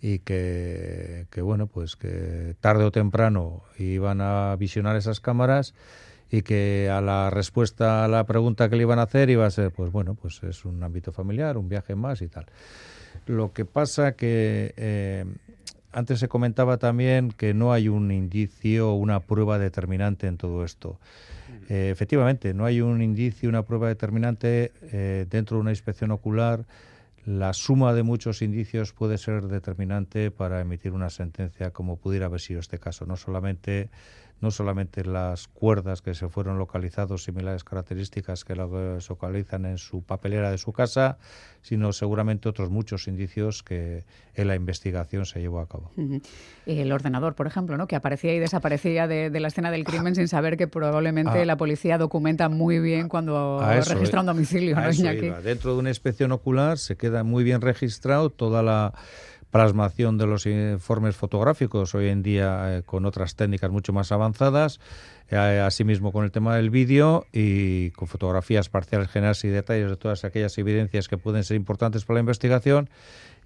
y 0.00 0.20
que, 0.20 1.26
que 1.30 1.42
bueno, 1.42 1.66
pues 1.66 1.96
que 1.96 2.54
tarde 2.60 2.84
o 2.84 2.90
temprano 2.90 3.62
iban 3.78 4.20
a 4.20 4.54
visionar 4.56 4.96
esas 4.96 5.20
cámaras 5.20 5.74
y 6.30 6.42
que 6.42 6.90
a 6.90 7.00
la 7.00 7.30
respuesta 7.30 8.04
a 8.04 8.08
la 8.08 8.24
pregunta 8.24 8.68
que 8.68 8.76
le 8.76 8.82
iban 8.82 8.98
a 8.98 9.02
hacer 9.02 9.30
iba 9.30 9.46
a 9.46 9.50
ser, 9.50 9.70
pues 9.70 9.90
bueno, 9.90 10.14
pues 10.14 10.42
es 10.42 10.64
un 10.64 10.82
ámbito 10.82 11.12
familiar, 11.12 11.56
un 11.56 11.68
viaje 11.68 11.94
más 11.94 12.20
y 12.22 12.28
tal. 12.28 12.46
Lo 13.26 13.52
que 13.52 13.64
pasa 13.64 14.12
que 14.12 14.74
eh, 14.76 15.24
antes 15.92 16.20
se 16.20 16.28
comentaba 16.28 16.76
también 16.76 17.30
que 17.30 17.54
no 17.54 17.72
hay 17.72 17.88
un 17.88 18.10
indicio, 18.10 18.92
una 18.92 19.20
prueba 19.20 19.58
determinante 19.58 20.26
en 20.26 20.36
todo 20.36 20.64
esto. 20.64 20.98
Eh, 21.68 21.88
efectivamente, 21.90 22.54
no 22.54 22.64
hay 22.64 22.80
un 22.80 23.02
indicio, 23.02 23.48
una 23.48 23.62
prueba 23.62 23.88
determinante 23.88 24.72
eh, 24.92 25.26
dentro 25.28 25.56
de 25.56 25.62
una 25.62 25.70
inspección 25.70 26.10
ocular. 26.10 26.66
La 27.26 27.54
suma 27.54 27.92
de 27.92 28.04
muchos 28.04 28.40
indicios 28.40 28.92
puede 28.92 29.18
ser 29.18 29.48
determinante 29.48 30.30
para 30.30 30.60
emitir 30.60 30.92
una 30.92 31.10
sentencia, 31.10 31.72
como 31.72 31.96
pudiera 31.96 32.26
haber 32.26 32.40
sido 32.40 32.60
este 32.60 32.78
caso. 32.78 33.04
No 33.04 33.16
solamente 33.16 33.90
no 34.40 34.50
solamente 34.50 35.04
las 35.04 35.48
cuerdas 35.48 36.02
que 36.02 36.14
se 36.14 36.28
fueron 36.28 36.58
localizados, 36.58 37.24
similares 37.24 37.64
características 37.64 38.44
que 38.44 38.54
se 38.54 39.08
localizan 39.10 39.64
en 39.64 39.78
su 39.78 40.02
papelera 40.02 40.50
de 40.50 40.58
su 40.58 40.72
casa, 40.72 41.18
sino 41.62 41.92
seguramente 41.92 42.48
otros 42.48 42.70
muchos 42.70 43.08
indicios 43.08 43.62
que 43.62 44.04
en 44.34 44.48
la 44.48 44.54
investigación 44.54 45.24
se 45.24 45.40
llevó 45.40 45.60
a 45.60 45.68
cabo. 45.68 45.90
El 46.66 46.92
ordenador, 46.92 47.34
por 47.34 47.46
ejemplo, 47.46 47.76
¿no? 47.76 47.86
que 47.86 47.96
aparecía 47.96 48.34
y 48.34 48.38
desaparecía 48.38 49.08
de, 49.08 49.30
la 49.40 49.48
escena 49.48 49.70
del 49.70 49.84
crimen 49.84 50.14
sin 50.14 50.28
saber 50.28 50.56
que 50.56 50.68
probablemente 50.68 51.42
ah. 51.42 51.44
la 51.44 51.56
policía 51.56 51.98
documenta 51.98 52.48
muy 52.48 52.78
bien 52.78 53.08
cuando 53.08 53.60
registra 53.60 54.20
un 54.20 54.26
domicilio. 54.26 54.76
Dentro 55.42 55.72
de 55.72 55.78
una 55.78 55.88
inspección 55.88 56.32
ocular 56.32 56.78
se 56.78 56.96
queda 56.96 57.24
muy 57.24 57.42
bien 57.42 57.60
registrado 57.60 58.30
toda 58.30 58.62
la 58.62 58.92
plasmación 59.50 60.18
de 60.18 60.26
los 60.26 60.46
informes 60.46 61.16
fotográficos, 61.16 61.94
hoy 61.94 62.08
en 62.08 62.22
día 62.22 62.78
eh, 62.78 62.82
con 62.82 63.06
otras 63.06 63.36
técnicas 63.36 63.70
mucho 63.70 63.92
más 63.92 64.12
avanzadas, 64.12 64.80
eh, 65.28 65.36
asimismo 65.36 66.12
con 66.12 66.24
el 66.24 66.30
tema 66.30 66.56
del 66.56 66.70
vídeo 66.70 67.26
y 67.32 67.90
con 67.92 68.08
fotografías 68.08 68.68
parciales 68.68 69.08
generales 69.08 69.44
y 69.44 69.48
detalles 69.48 69.90
de 69.90 69.96
todas 69.96 70.24
aquellas 70.24 70.56
evidencias 70.58 71.08
que 71.08 71.18
pueden 71.18 71.44
ser 71.44 71.56
importantes 71.56 72.04
para 72.04 72.16
la 72.16 72.20
investigación 72.20 72.90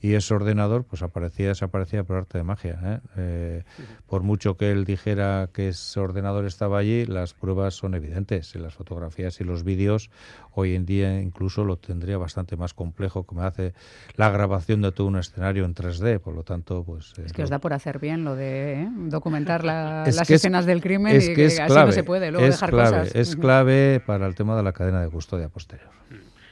y 0.01 0.15
ese 0.15 0.33
ordenador 0.33 0.85
pues 0.85 1.03
aparecía 1.03 1.49
desaparecía 1.49 2.05
por 2.05 2.17
arte 2.17 2.39
de 2.39 2.45
magia. 2.45 2.79
¿eh? 2.83 2.99
Eh, 3.17 3.63
por 4.07 4.23
mucho 4.23 4.57
que 4.57 4.71
él 4.71 4.85
dijera 4.85 5.51
que 5.53 5.69
ese 5.69 6.01
ordenador 6.01 6.47
estaba 6.47 6.79
allí, 6.79 7.05
las 7.05 7.35
pruebas 7.35 7.75
son 7.75 7.95
evidentes. 7.95 8.55
En 8.55 8.63
las 8.63 8.75
fotografías 8.75 9.41
y 9.41 9.45
los 9.45 9.63
vídeos 9.63 10.11
hoy 10.53 10.75
en 10.75 10.87
día 10.87 11.21
incluso 11.21 11.65
lo 11.65 11.77
tendría 11.77 12.17
bastante 12.17 12.57
más 12.57 12.73
complejo, 12.73 13.25
como 13.25 13.43
hace 13.43 13.75
la 14.17 14.31
grabación 14.31 14.81
de 14.83 14.93
todo 14.93 15.07
un 15.07 15.19
escenario 15.19 15.65
en 15.65 15.75
3D. 15.75 16.19
Por 16.21 16.35
lo 16.35 16.45
tanto, 16.45 16.83
pues... 16.83 17.13
Es 17.19 17.33
que 17.33 17.43
os 17.43 17.51
da 17.51 17.59
por 17.59 17.75
hacer 17.75 17.99
bien 17.99 18.25
lo 18.25 18.37
de 18.37 18.83
¿eh? 18.83 18.89
documentar 19.09 19.65
las 19.65 20.31
escenas 20.31 20.65
del 20.65 20.81
crimen 20.81 21.21
y 21.21 21.35
que, 21.35 21.47
así 21.47 21.75
no 21.75 21.93
se 21.93 22.05
puede 22.05 22.31
luego 22.31 22.47
dejar 22.47 22.71
cosas. 22.71 23.15
Es 23.15 23.37
clave 23.37 24.01
para 24.05 24.27
el 24.27 24.35
tema 24.35 24.57
de 24.57 24.63
la 24.63 24.73
cadena 24.73 25.03
de 25.03 25.11
custodia 25.11 25.49
posterior. 25.49 25.91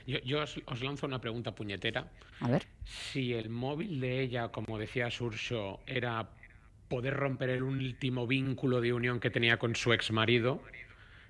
Yo, 0.08 0.42
os, 0.42 0.82
lanzo 0.82 1.06
una 1.06 1.20
pregunta 1.20 1.54
puñetera. 1.54 2.10
A 2.40 2.48
ver. 2.48 2.66
Si 2.84 3.34
el 3.34 3.50
móvil 3.50 4.00
de 4.00 4.22
ella, 4.22 4.48
como 4.48 4.78
decía 4.78 5.10
Surso, 5.10 5.80
era 5.86 6.30
poder 6.88 7.12
romper 7.12 7.50
el 7.50 7.62
último 7.62 8.26
vínculo 8.26 8.80
de 8.80 8.94
unión 8.94 9.20
que 9.20 9.28
tenía 9.28 9.58
con 9.58 9.76
su 9.76 9.92
ex 9.92 10.10
marido, 10.10 10.62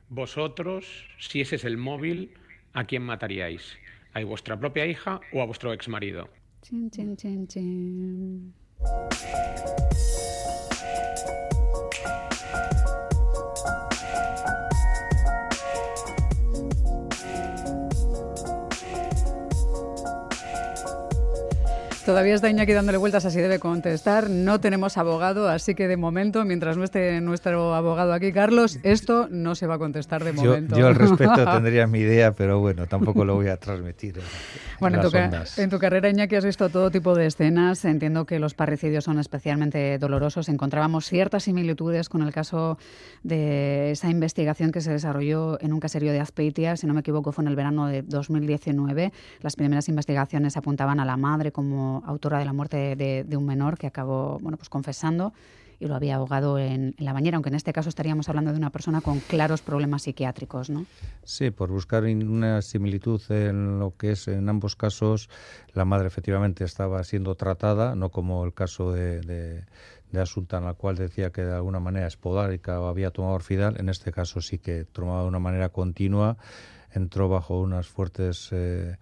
vosotros, 0.08 1.08
si 1.18 1.40
ese 1.40 1.56
es 1.56 1.64
el 1.64 1.76
móvil, 1.76 2.34
¿a 2.72 2.84
quién 2.84 3.02
mataríais? 3.02 3.76
¿A 4.14 4.22
vuestra 4.22 4.56
propia 4.58 4.86
hija 4.86 5.20
o 5.32 5.42
a 5.42 5.46
vuestro 5.46 5.72
ex 5.72 5.88
marido? 5.88 6.28
Chin, 6.62 6.88
chin, 6.90 7.16
chin, 7.16 8.54
Todavía 22.08 22.34
está 22.34 22.48
Iñaki 22.48 22.72
dándole 22.72 22.96
vueltas, 22.96 23.26
así 23.26 23.38
debe 23.38 23.58
contestar. 23.58 24.30
No 24.30 24.60
tenemos 24.60 24.96
abogado, 24.96 25.46
así 25.46 25.74
que 25.74 25.86
de 25.88 25.98
momento, 25.98 26.42
mientras 26.46 26.78
no 26.78 26.84
esté 26.84 27.20
nuestro 27.20 27.74
abogado 27.74 28.14
aquí, 28.14 28.32
Carlos, 28.32 28.78
esto 28.82 29.28
no 29.30 29.54
se 29.54 29.66
va 29.66 29.74
a 29.74 29.78
contestar 29.78 30.24
de 30.24 30.32
momento. 30.32 30.74
Yo, 30.78 30.86
al 30.86 30.94
respecto 30.94 31.44
tendría 31.52 31.86
mi 31.86 31.98
idea, 31.98 32.32
pero 32.32 32.60
bueno, 32.60 32.86
tampoco 32.86 33.26
lo 33.26 33.34
voy 33.34 33.48
a 33.48 33.58
transmitir. 33.58 34.22
bueno, 34.80 35.02
en, 35.02 35.10
tu, 35.10 35.60
en 35.60 35.68
tu, 35.68 35.78
carrera, 35.78 36.08
Iñaki, 36.08 36.34
has 36.36 36.46
visto 36.46 36.70
todo 36.70 36.90
tipo 36.90 37.14
de 37.14 37.26
escenas. 37.26 37.84
Entiendo 37.84 38.24
que 38.24 38.38
los 38.38 38.54
parricidios 38.54 39.04
son 39.04 39.18
especialmente 39.18 39.98
dolorosos. 39.98 40.48
Encontrábamos 40.48 41.04
ciertas 41.10 41.42
similitudes 41.42 42.08
con 42.08 42.22
el 42.22 42.32
caso 42.32 42.78
de 43.22 43.90
esa 43.90 44.08
investigación 44.08 44.72
que 44.72 44.80
se 44.80 44.92
desarrolló 44.92 45.60
en 45.60 45.74
un 45.74 45.80
caserío 45.80 46.12
de 46.12 46.20
Azpeitia, 46.20 46.78
si 46.78 46.86
no 46.86 46.94
me 46.94 47.00
equivoco, 47.00 47.32
fue 47.32 47.44
en 47.44 47.48
el 47.48 47.56
verano 47.56 47.86
de 47.86 48.00
2019. 48.00 49.12
Las 49.42 49.56
primeras 49.56 49.90
investigaciones 49.90 50.56
apuntaban 50.56 51.00
a 51.00 51.04
la 51.04 51.18
madre 51.18 51.52
como 51.52 51.97
autora 52.06 52.38
de 52.38 52.44
la 52.44 52.52
muerte 52.52 52.96
de, 52.96 53.36
un 53.36 53.46
menor 53.46 53.78
que 53.78 53.86
acabó 53.86 54.38
bueno, 54.40 54.56
pues 54.56 54.68
confesando 54.68 55.32
y 55.80 55.86
lo 55.86 55.94
había 55.94 56.16
ahogado 56.16 56.58
en, 56.58 56.94
la 56.98 57.12
bañera, 57.12 57.36
aunque 57.36 57.50
en 57.50 57.54
este 57.54 57.72
caso 57.72 57.88
estaríamos 57.88 58.28
hablando 58.28 58.50
de 58.50 58.58
una 58.58 58.70
persona 58.70 59.00
con 59.00 59.20
claros 59.20 59.62
problemas 59.62 60.02
psiquiátricos, 60.02 60.70
¿no? 60.70 60.86
Sí, 61.22 61.50
por 61.50 61.70
buscar 61.70 62.04
una 62.04 62.62
similitud 62.62 63.22
en 63.30 63.78
lo 63.78 63.96
que 63.96 64.12
es 64.12 64.26
en 64.28 64.48
ambos 64.48 64.74
casos, 64.74 65.28
la 65.74 65.84
madre 65.84 66.08
efectivamente 66.08 66.64
estaba 66.64 67.02
siendo 67.04 67.36
tratada, 67.36 67.94
no 67.94 68.10
como 68.10 68.44
el 68.44 68.54
caso 68.54 68.92
de, 68.92 69.20
de, 69.20 69.64
Asunta, 70.20 70.58
en 70.58 70.64
la 70.64 70.74
cual 70.74 70.96
decía 70.96 71.30
que 71.30 71.42
de 71.42 71.54
alguna 71.54 71.80
manera 71.80 72.06
espodárica 72.06 72.80
o 72.80 72.88
había 72.88 73.10
tomado 73.10 73.34
orfidal, 73.34 73.78
en 73.78 73.88
este 73.88 74.10
caso 74.10 74.40
sí 74.40 74.58
que 74.58 74.84
tomaba 74.84 75.22
de 75.22 75.28
una 75.28 75.38
manera 75.38 75.68
continua, 75.68 76.38
entró 76.92 77.28
bajo 77.28 77.60
unas 77.60 77.86
fuertes... 77.86 78.48
Eh, 78.50 78.96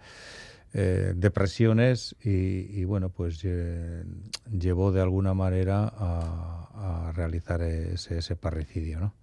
eh, 0.79 1.15
depresiones 1.17 2.15
y, 2.23 2.85
bueno, 2.85 3.09
pues 3.09 3.41
llevó 3.41 4.93
de 4.93 5.01
alguna 5.01 5.33
manera 5.33 5.91
a, 5.97 7.13
realizar 7.15 7.63
ese, 7.63 8.37
parricidio, 8.37 9.01
¿no? 9.01 9.15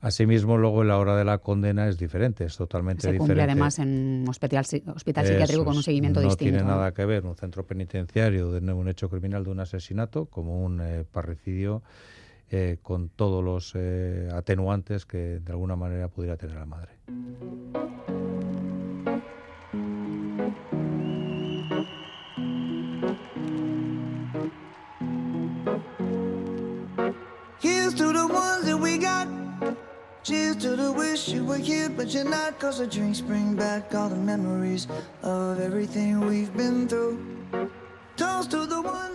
Asimismo, 0.00 0.56
luego 0.56 0.80
en 0.80 0.88
la 0.88 0.96
hora 0.96 1.16
de 1.16 1.24
la 1.26 1.36
condena 1.36 1.86
es 1.86 1.98
diferente, 1.98 2.46
es 2.46 2.56
totalmente 2.56 3.02
Se 3.02 3.12
diferente. 3.12 3.42
además 3.42 3.78
en 3.78 4.22
un 4.22 4.26
hospital, 4.26 4.64
hospital 4.94 5.26
psiquiátrico 5.26 5.66
con 5.66 5.76
un 5.76 5.82
seguimiento 5.82 6.20
distinto. 6.20 6.52
No 6.52 6.58
tiene 6.60 6.72
nada 6.72 6.94
que 6.94 7.04
ver 7.04 7.26
un 7.26 7.36
centro 7.36 7.66
penitenciario 7.66 8.50
de 8.50 8.72
un 8.72 8.88
hecho 8.88 9.10
criminal 9.10 9.44
de 9.44 9.50
un 9.50 9.60
asesinato 9.60 10.24
como 10.26 10.64
un 10.64 10.80
eh, 10.80 11.04
parricidio 11.12 11.82
eh, 12.50 12.78
con 12.80 13.10
todos 13.10 13.44
los 13.44 13.74
atenuantes 14.32 15.04
que 15.04 15.40
de 15.40 15.52
alguna 15.52 15.76
manera 15.76 16.08
pudiera 16.08 16.38
tener 16.38 16.56
la 16.56 16.64
madre. 16.64 16.92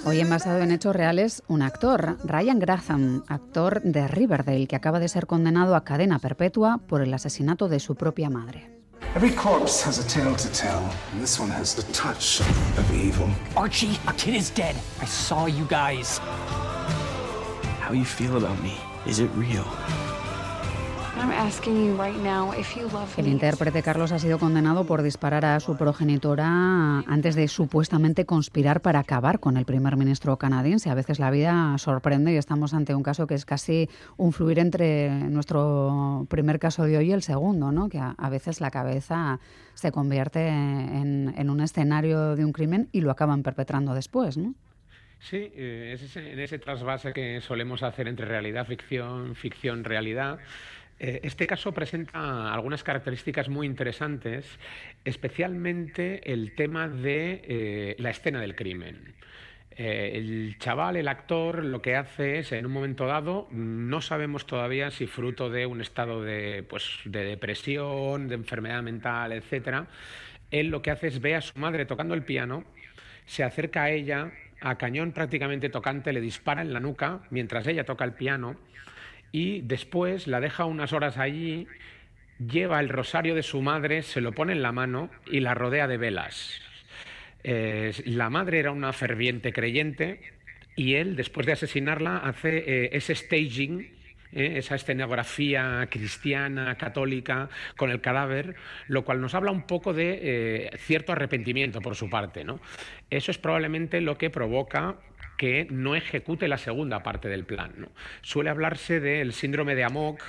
Hoy 0.05 0.19
en 0.19 0.29
basado 0.29 0.59
en 0.59 0.71
hechos 0.71 0.95
reales, 0.95 1.43
un 1.47 1.61
actor, 1.63 2.17
Ryan 2.23 2.59
Graham, 2.59 3.23
actor 3.27 3.81
de 3.81 4.07
Riverdale, 4.07 4.67
que 4.67 4.75
acaba 4.75 4.99
de 4.99 5.07
ser 5.07 5.25
condenado 5.25 5.75
a 5.75 5.83
cadena 5.83 6.19
perpetua 6.19 6.79
por 6.87 7.01
el 7.01 7.11
asesinato 7.11 7.69
de 7.69 7.79
su 7.79 7.95
propia 7.95 8.29
madre. 8.29 8.77
Every 9.15 9.31
corpse 9.31 9.83
has 9.87 9.97
a 9.97 10.03
tale 10.07 10.35
to 10.35 10.49
tell, 10.49 10.83
and 11.11 11.21
this 11.21 11.39
one 11.39 11.51
has 11.51 11.73
the 11.73 11.81
touch 11.91 12.41
of 12.77 12.93
evil. 12.93 13.27
Archie, 13.55 13.97
a 14.05 14.13
kid 14.13 14.35
is 14.35 14.53
dead. 14.53 14.75
I 15.01 15.07
saw 15.07 15.47
you 15.47 15.65
guys. 15.67 16.19
How 17.81 17.95
you 17.95 18.05
feel 18.05 18.37
about 18.37 18.61
me? 18.61 18.77
Is 19.07 19.19
it 19.19 19.31
real? 19.35 19.65
El 23.17 23.27
intérprete 23.27 23.81
Carlos 23.81 24.11
ha 24.11 24.19
sido 24.19 24.39
condenado 24.39 24.85
por 24.85 25.01
disparar 25.01 25.45
a 25.45 25.59
su 25.59 25.75
progenitora 25.75 26.99
antes 26.99 27.35
de 27.35 27.47
supuestamente 27.47 28.25
conspirar 28.25 28.81
para 28.81 28.99
acabar 28.99 29.39
con 29.39 29.57
el 29.57 29.65
primer 29.65 29.97
ministro 29.97 30.37
canadiense. 30.37 30.89
A 30.89 30.95
veces 30.95 31.19
la 31.19 31.31
vida 31.31 31.77
sorprende 31.77 32.33
y 32.33 32.37
estamos 32.37 32.73
ante 32.73 32.95
un 32.95 33.03
caso 33.03 33.27
que 33.27 33.35
es 33.35 33.45
casi 33.45 33.89
un 34.17 34.31
fluir 34.31 34.59
entre 34.59 35.09
nuestro 35.09 36.25
primer 36.29 36.59
caso 36.59 36.83
de 36.83 36.97
hoy 36.97 37.09
y 37.09 37.11
el 37.11 37.23
segundo, 37.23 37.71
¿no? 37.71 37.89
que 37.89 37.99
a, 37.99 38.29
veces 38.29 38.61
la 38.61 38.71
cabeza 38.71 39.39
se 39.73 39.91
convierte 39.91 40.47
en, 40.47 41.49
un 41.49 41.61
escenario 41.61 42.35
de 42.35 42.45
un 42.45 42.53
crimen 42.53 42.89
y 42.91 43.01
lo 43.01 43.11
acaban 43.11 43.43
perpetrando 43.43 43.93
después. 43.93 44.37
¿no? 44.37 44.53
Sí, 45.19 45.51
eh, 45.53 45.91
es 45.93 46.15
en 46.15 46.39
ese 46.39 46.59
trasvase 46.59 47.11
que 47.11 47.41
solemos 47.41 47.83
hacer 47.83 48.07
entre 48.07 48.25
realidad, 48.25 48.65
ficción, 48.65 49.35
ficción, 49.35 49.83
realidad. 49.83 50.39
Eh, 50.99 51.21
este 51.23 51.47
caso 51.47 51.73
presenta 51.73 52.53
algunas 52.53 52.83
características 52.83 53.47
muy 53.47 53.65
interesantes, 53.65 54.45
especialmente 55.05 56.31
el 56.31 56.53
tema 56.55 56.89
de 56.89 57.41
eh, 57.45 57.95
la 57.99 58.09
escena 58.09 58.41
del 58.41 58.55
crimen. 58.55 59.15
Eh, 59.71 60.11
el 60.15 60.57
chaval, 60.59 60.97
el 60.97 61.07
actor, 61.07 61.63
lo 61.63 61.81
que 61.81 61.95
hace 61.95 62.39
es, 62.39 62.51
en 62.51 62.65
un 62.65 62.73
momento 62.73 63.05
dado, 63.05 63.47
no 63.49 64.01
sabemos 64.01 64.45
todavía 64.45 64.91
si 64.91 65.07
fruto 65.07 65.49
de 65.49 65.65
un 65.65 65.79
estado 65.79 66.21
de, 66.21 66.65
pues, 66.67 66.99
de 67.05 67.23
depresión, 67.23 68.27
de 68.27 68.35
enfermedad 68.35 68.83
mental, 68.83 69.31
etc., 69.31 69.85
él 70.51 70.67
lo 70.67 70.81
que 70.81 70.91
hace 70.91 71.07
es 71.07 71.21
ve 71.21 71.35
a 71.35 71.41
su 71.41 71.57
madre 71.59 71.85
tocando 71.85 72.13
el 72.13 72.23
piano, 72.23 72.65
se 73.25 73.43
acerca 73.43 73.83
a 73.83 73.91
ella, 73.91 74.31
a 74.59 74.77
cañón 74.77 75.13
prácticamente 75.13 75.69
tocante, 75.69 76.11
le 76.11 76.19
dispara 76.19 76.61
en 76.61 76.73
la 76.73 76.79
nuca 76.79 77.21
mientras 77.29 77.67
ella 77.67 77.85
toca 77.85 78.03
el 78.03 78.13
piano 78.13 78.57
y 79.31 79.61
después 79.61 80.27
la 80.27 80.39
deja 80.39 80.65
unas 80.65 80.93
horas 80.93 81.17
allí, 81.17 81.67
lleva 82.39 82.79
el 82.79 82.89
rosario 82.89 83.35
de 83.35 83.43
su 83.43 83.61
madre, 83.61 84.01
se 84.01 84.21
lo 84.21 84.31
pone 84.31 84.53
en 84.53 84.61
la 84.61 84.71
mano 84.71 85.09
y 85.27 85.39
la 85.41 85.53
rodea 85.53 85.87
de 85.87 85.97
velas. 85.97 86.61
Eh, 87.43 87.93
la 88.05 88.29
madre 88.29 88.59
era 88.59 88.71
una 88.71 88.93
ferviente 88.93 89.53
creyente 89.53 90.21
y 90.75 90.95
él, 90.95 91.15
después 91.15 91.45
de 91.45 91.53
asesinarla, 91.53 92.17
hace 92.17 92.57
eh, 92.57 92.89
ese 92.93 93.15
staging 93.15 93.91
¿eh? 94.33 94.53
esa 94.57 94.75
escenografía 94.75 95.87
cristiana, 95.89 96.75
católica, 96.75 97.49
con 97.77 97.91
el 97.91 98.01
cadáver, 98.01 98.55
lo 98.87 99.03
cual 99.05 99.21
nos 99.21 99.35
habla 99.35 99.51
un 99.51 99.63
poco 99.63 99.93
de 99.93 100.71
cierto 100.79 101.11
arrepentimiento 101.11 101.81
por 101.81 101.95
su 101.95 102.09
parte. 102.09 102.43
¿no? 102.43 102.59
Eso 103.09 103.31
es 103.31 103.37
probablemente 103.37 104.01
lo 104.01 104.17
que 104.17 104.29
provoca 104.29 104.97
que 105.39 105.67
no 105.71 105.95
ejecute 105.95 106.49
la 106.49 106.57
segunda 106.57 107.01
parte 107.01 107.29
del 107.29 107.45
plan. 107.45 107.87
Suele 108.21 108.49
hablarse 108.49 108.99
del 108.99 109.31
síndrome 109.31 109.73
de 109.73 109.85
Amok, 109.85 110.21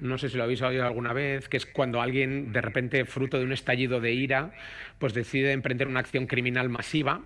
no 0.00 0.16
sé 0.16 0.30
si 0.30 0.38
lo 0.38 0.44
habéis 0.44 0.62
oído 0.62 0.86
alguna 0.86 1.12
vez, 1.12 1.46
que 1.50 1.58
es 1.58 1.66
cuando 1.66 2.00
alguien, 2.00 2.54
de 2.54 2.62
repente, 2.62 3.04
fruto 3.04 3.38
de 3.38 3.44
un 3.44 3.52
estallido 3.52 4.00
de 4.00 4.14
ira, 4.14 4.52
pues 4.98 5.12
decide 5.12 5.52
emprender 5.52 5.88
una 5.88 6.00
acción 6.00 6.26
criminal 6.26 6.70
masiva. 6.70 7.20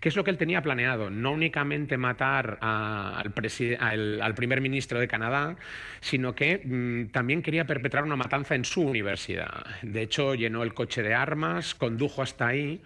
¿Qué 0.00 0.08
es 0.08 0.16
lo 0.16 0.24
que 0.24 0.30
él 0.30 0.38
tenía 0.38 0.60
planeado? 0.60 1.08
No 1.08 1.32
únicamente 1.32 1.96
matar 1.96 2.58
al, 2.60 4.34
primer 4.34 4.60
ministro 4.60 4.98
de 4.98 5.06
Canadá, 5.06 5.56
sino 6.00 6.34
que 6.34 6.60
mm, 6.64 7.12
también 7.12 7.42
quería 7.42 7.64
perpetrar 7.64 8.02
una 8.02 8.16
matanza 8.16 8.56
en 8.56 8.64
su 8.64 8.82
universidad. 8.82 9.64
De 9.82 10.02
hecho, 10.02 10.34
llenó 10.34 10.64
el 10.64 10.74
coche 10.74 11.02
de 11.02 11.14
armas, 11.14 11.76
condujo 11.76 12.22
hasta 12.22 12.48
ahí 12.48 12.80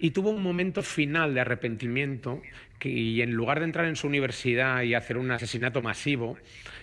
y 0.00 0.10
tuvo 0.10 0.30
un 0.30 0.42
momento 0.42 0.82
final 0.82 1.32
de 1.32 1.40
arrepentimiento 1.40 2.42
y 2.88 3.22
en 3.22 3.32
lugar 3.32 3.58
de 3.58 3.66
entrar 3.66 3.86
en 3.86 3.96
su 3.96 4.06
universidad 4.06 4.82
y 4.82 4.94
hacer 4.94 5.18
un 5.18 5.30
asesinato 5.30 5.82
masivo, 5.82 6.36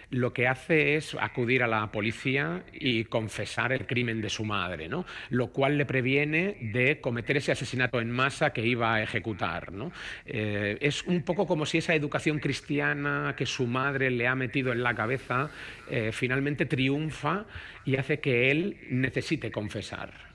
lo 0.10 0.32
que 0.32 0.48
hace 0.48 0.96
es 0.96 1.16
acudir 1.20 1.64
a 1.64 1.68
la 1.68 1.92
policía 1.92 2.64
y 2.72 3.06
confesar 3.06 3.74
el 3.74 3.86
crimen 3.86 4.22
de 4.22 4.30
su 4.30 4.46
madre, 4.46 4.88
¿no? 4.88 5.06
lo 5.30 5.52
cual 5.52 5.78
le 5.78 5.86
previene 5.86 6.58
de 6.62 7.02
cometer 7.02 7.38
ese 7.38 7.52
asesinato 7.52 8.00
en 8.00 8.10
masa 8.10 8.54
que 8.54 8.66
iba 8.66 8.96
a 8.96 9.04
ejecutar. 9.04 9.74
¿no? 9.74 9.92
Eh, 10.26 10.78
es 10.80 11.04
un 11.04 11.24
poco 11.24 11.46
como 11.46 11.66
si 11.66 11.80
esa 11.80 11.94
educación 11.94 12.40
cristiana 12.40 13.36
que 13.38 13.46
su 13.46 13.68
madre 13.68 14.10
le 14.10 14.28
ha 14.28 14.36
metido 14.36 14.72
en 14.72 14.82
la 14.82 14.96
cabeza 14.96 15.50
eh, 15.90 16.12
finalmente 16.14 16.66
triunfa 16.66 17.46
y 17.86 17.98
hace 17.98 18.20
que 18.20 18.50
él 18.52 18.78
necesite 18.90 19.52
confesar 19.52 20.28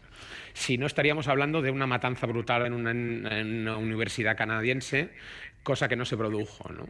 si 0.54 0.76
no 0.76 0.86
estaríamos 0.86 1.28
hablando 1.28 1.62
de 1.62 1.70
una 1.70 1.86
matanza 1.86 2.26
brutal 2.26 2.66
en 2.66 2.74
una, 2.74 2.90
en 2.90 3.60
una, 3.60 3.76
universidad 3.78 4.36
canadiense, 4.36 5.08
cosa 5.62 5.88
que 5.88 5.96
no 5.96 6.04
se 6.04 6.16
produjo. 6.16 6.72
¿no? 6.72 6.86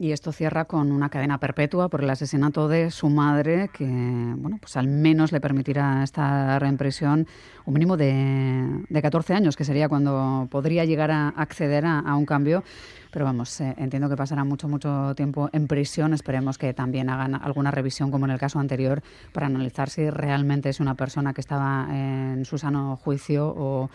Y 0.00 0.12
esto 0.12 0.32
cierra 0.32 0.64
con 0.64 0.92
una 0.92 1.10
cadena 1.10 1.36
perpetua 1.36 1.90
por 1.90 2.02
el 2.02 2.08
asesinato 2.08 2.68
de 2.68 2.90
su 2.90 3.10
madre, 3.10 3.68
que 3.68 3.84
bueno, 3.84 4.56
pues 4.58 4.78
al 4.78 4.88
menos 4.88 5.30
le 5.30 5.42
permitirá 5.42 6.02
estar 6.02 6.64
en 6.64 6.78
prisión 6.78 7.26
un 7.66 7.74
mínimo 7.74 7.98
de, 7.98 8.82
de 8.88 9.02
14 9.02 9.34
años, 9.34 9.56
que 9.56 9.64
sería 9.66 9.90
cuando 9.90 10.48
podría 10.50 10.86
llegar 10.86 11.10
a 11.10 11.28
acceder 11.28 11.84
a, 11.84 12.16
un 12.16 12.24
cambio. 12.24 12.64
Pero 13.10 13.26
vamos, 13.26 13.60
eh, 13.60 13.74
entiendo 13.76 14.08
que 14.08 14.16
pasará 14.16 14.42
mucho, 14.42 14.68
mucho 14.68 15.14
tiempo 15.14 15.50
en 15.52 15.66
prisión. 15.66 16.14
Esperemos 16.14 16.56
que 16.56 16.72
también 16.72 17.10
hagan 17.10 17.34
alguna 17.34 17.70
revisión, 17.70 18.10
como 18.10 18.24
en 18.24 18.30
el 18.30 18.38
caso 18.38 18.58
anterior, 18.58 19.02
para 19.34 19.48
analizar 19.48 19.90
si 19.90 20.08
realmente 20.08 20.70
es 20.70 20.80
una 20.80 20.94
persona 20.94 21.34
que 21.34 21.42
estaba 21.42 21.88
en 21.90 22.46
su 22.46 22.56
sano 22.56 22.96
juicio 22.96 23.52
o 23.54 23.90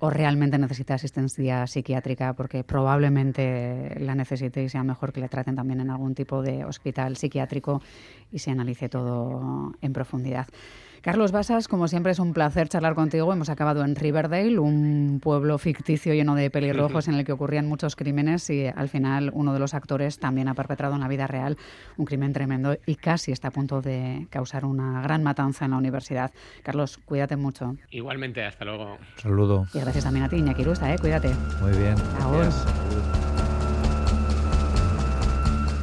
o 0.00 0.10
realmente 0.10 0.58
necesita 0.58 0.94
asistencia 0.94 1.66
psiquiátrica 1.66 2.32
porque 2.32 2.64
probablemente 2.64 3.96
la 4.00 4.14
necesite 4.14 4.62
y 4.62 4.68
sea 4.68 4.82
mejor 4.82 5.12
que 5.12 5.20
le 5.20 5.28
traten 5.28 5.54
también 5.54 5.80
en 5.80 5.90
algún 5.90 6.14
tipo 6.14 6.42
de 6.42 6.64
hospital 6.64 7.16
psiquiátrico 7.16 7.82
y 8.32 8.38
se 8.38 8.50
analice 8.50 8.88
todo 8.88 9.72
en 9.80 9.92
profundidad. 9.92 10.46
Carlos 11.02 11.32
Basas, 11.32 11.66
como 11.66 11.88
siempre 11.88 12.12
es 12.12 12.18
un 12.18 12.34
placer 12.34 12.68
charlar 12.68 12.94
contigo. 12.94 13.32
Hemos 13.32 13.48
acabado 13.48 13.82
en 13.84 13.96
Riverdale, 13.96 14.58
un 14.58 15.18
pueblo 15.22 15.56
ficticio 15.56 16.12
lleno 16.12 16.34
de 16.34 16.50
pelirrojos 16.50 17.08
en 17.08 17.14
el 17.14 17.24
que 17.24 17.32
ocurrían 17.32 17.66
muchos 17.66 17.96
crímenes 17.96 18.50
y 18.50 18.66
al 18.66 18.90
final 18.90 19.30
uno 19.32 19.54
de 19.54 19.58
los 19.58 19.72
actores 19.72 20.18
también 20.18 20.48
ha 20.48 20.54
perpetrado 20.54 20.94
en 20.94 21.00
la 21.00 21.08
vida 21.08 21.26
real 21.26 21.56
un 21.96 22.04
crimen 22.04 22.34
tremendo 22.34 22.76
y 22.84 22.96
casi 22.96 23.32
está 23.32 23.48
a 23.48 23.50
punto 23.50 23.80
de 23.80 24.26
causar 24.30 24.66
una 24.66 25.00
gran 25.00 25.22
matanza 25.22 25.64
en 25.64 25.70
la 25.70 25.78
universidad. 25.78 26.32
Carlos, 26.62 26.98
cuídate 26.98 27.36
mucho. 27.36 27.76
Igualmente, 27.90 28.44
hasta 28.44 28.66
luego. 28.66 28.98
Saludo. 29.16 29.66
Y 29.72 29.80
gracias 29.80 30.04
también 30.04 30.26
a 30.26 30.28
ti, 30.28 30.36
Iñaki 30.36 30.64
Rusta, 30.64 30.92
¿eh? 30.92 30.98
cuídate. 30.98 31.30
Muy 31.62 31.72
bien. 31.78 31.96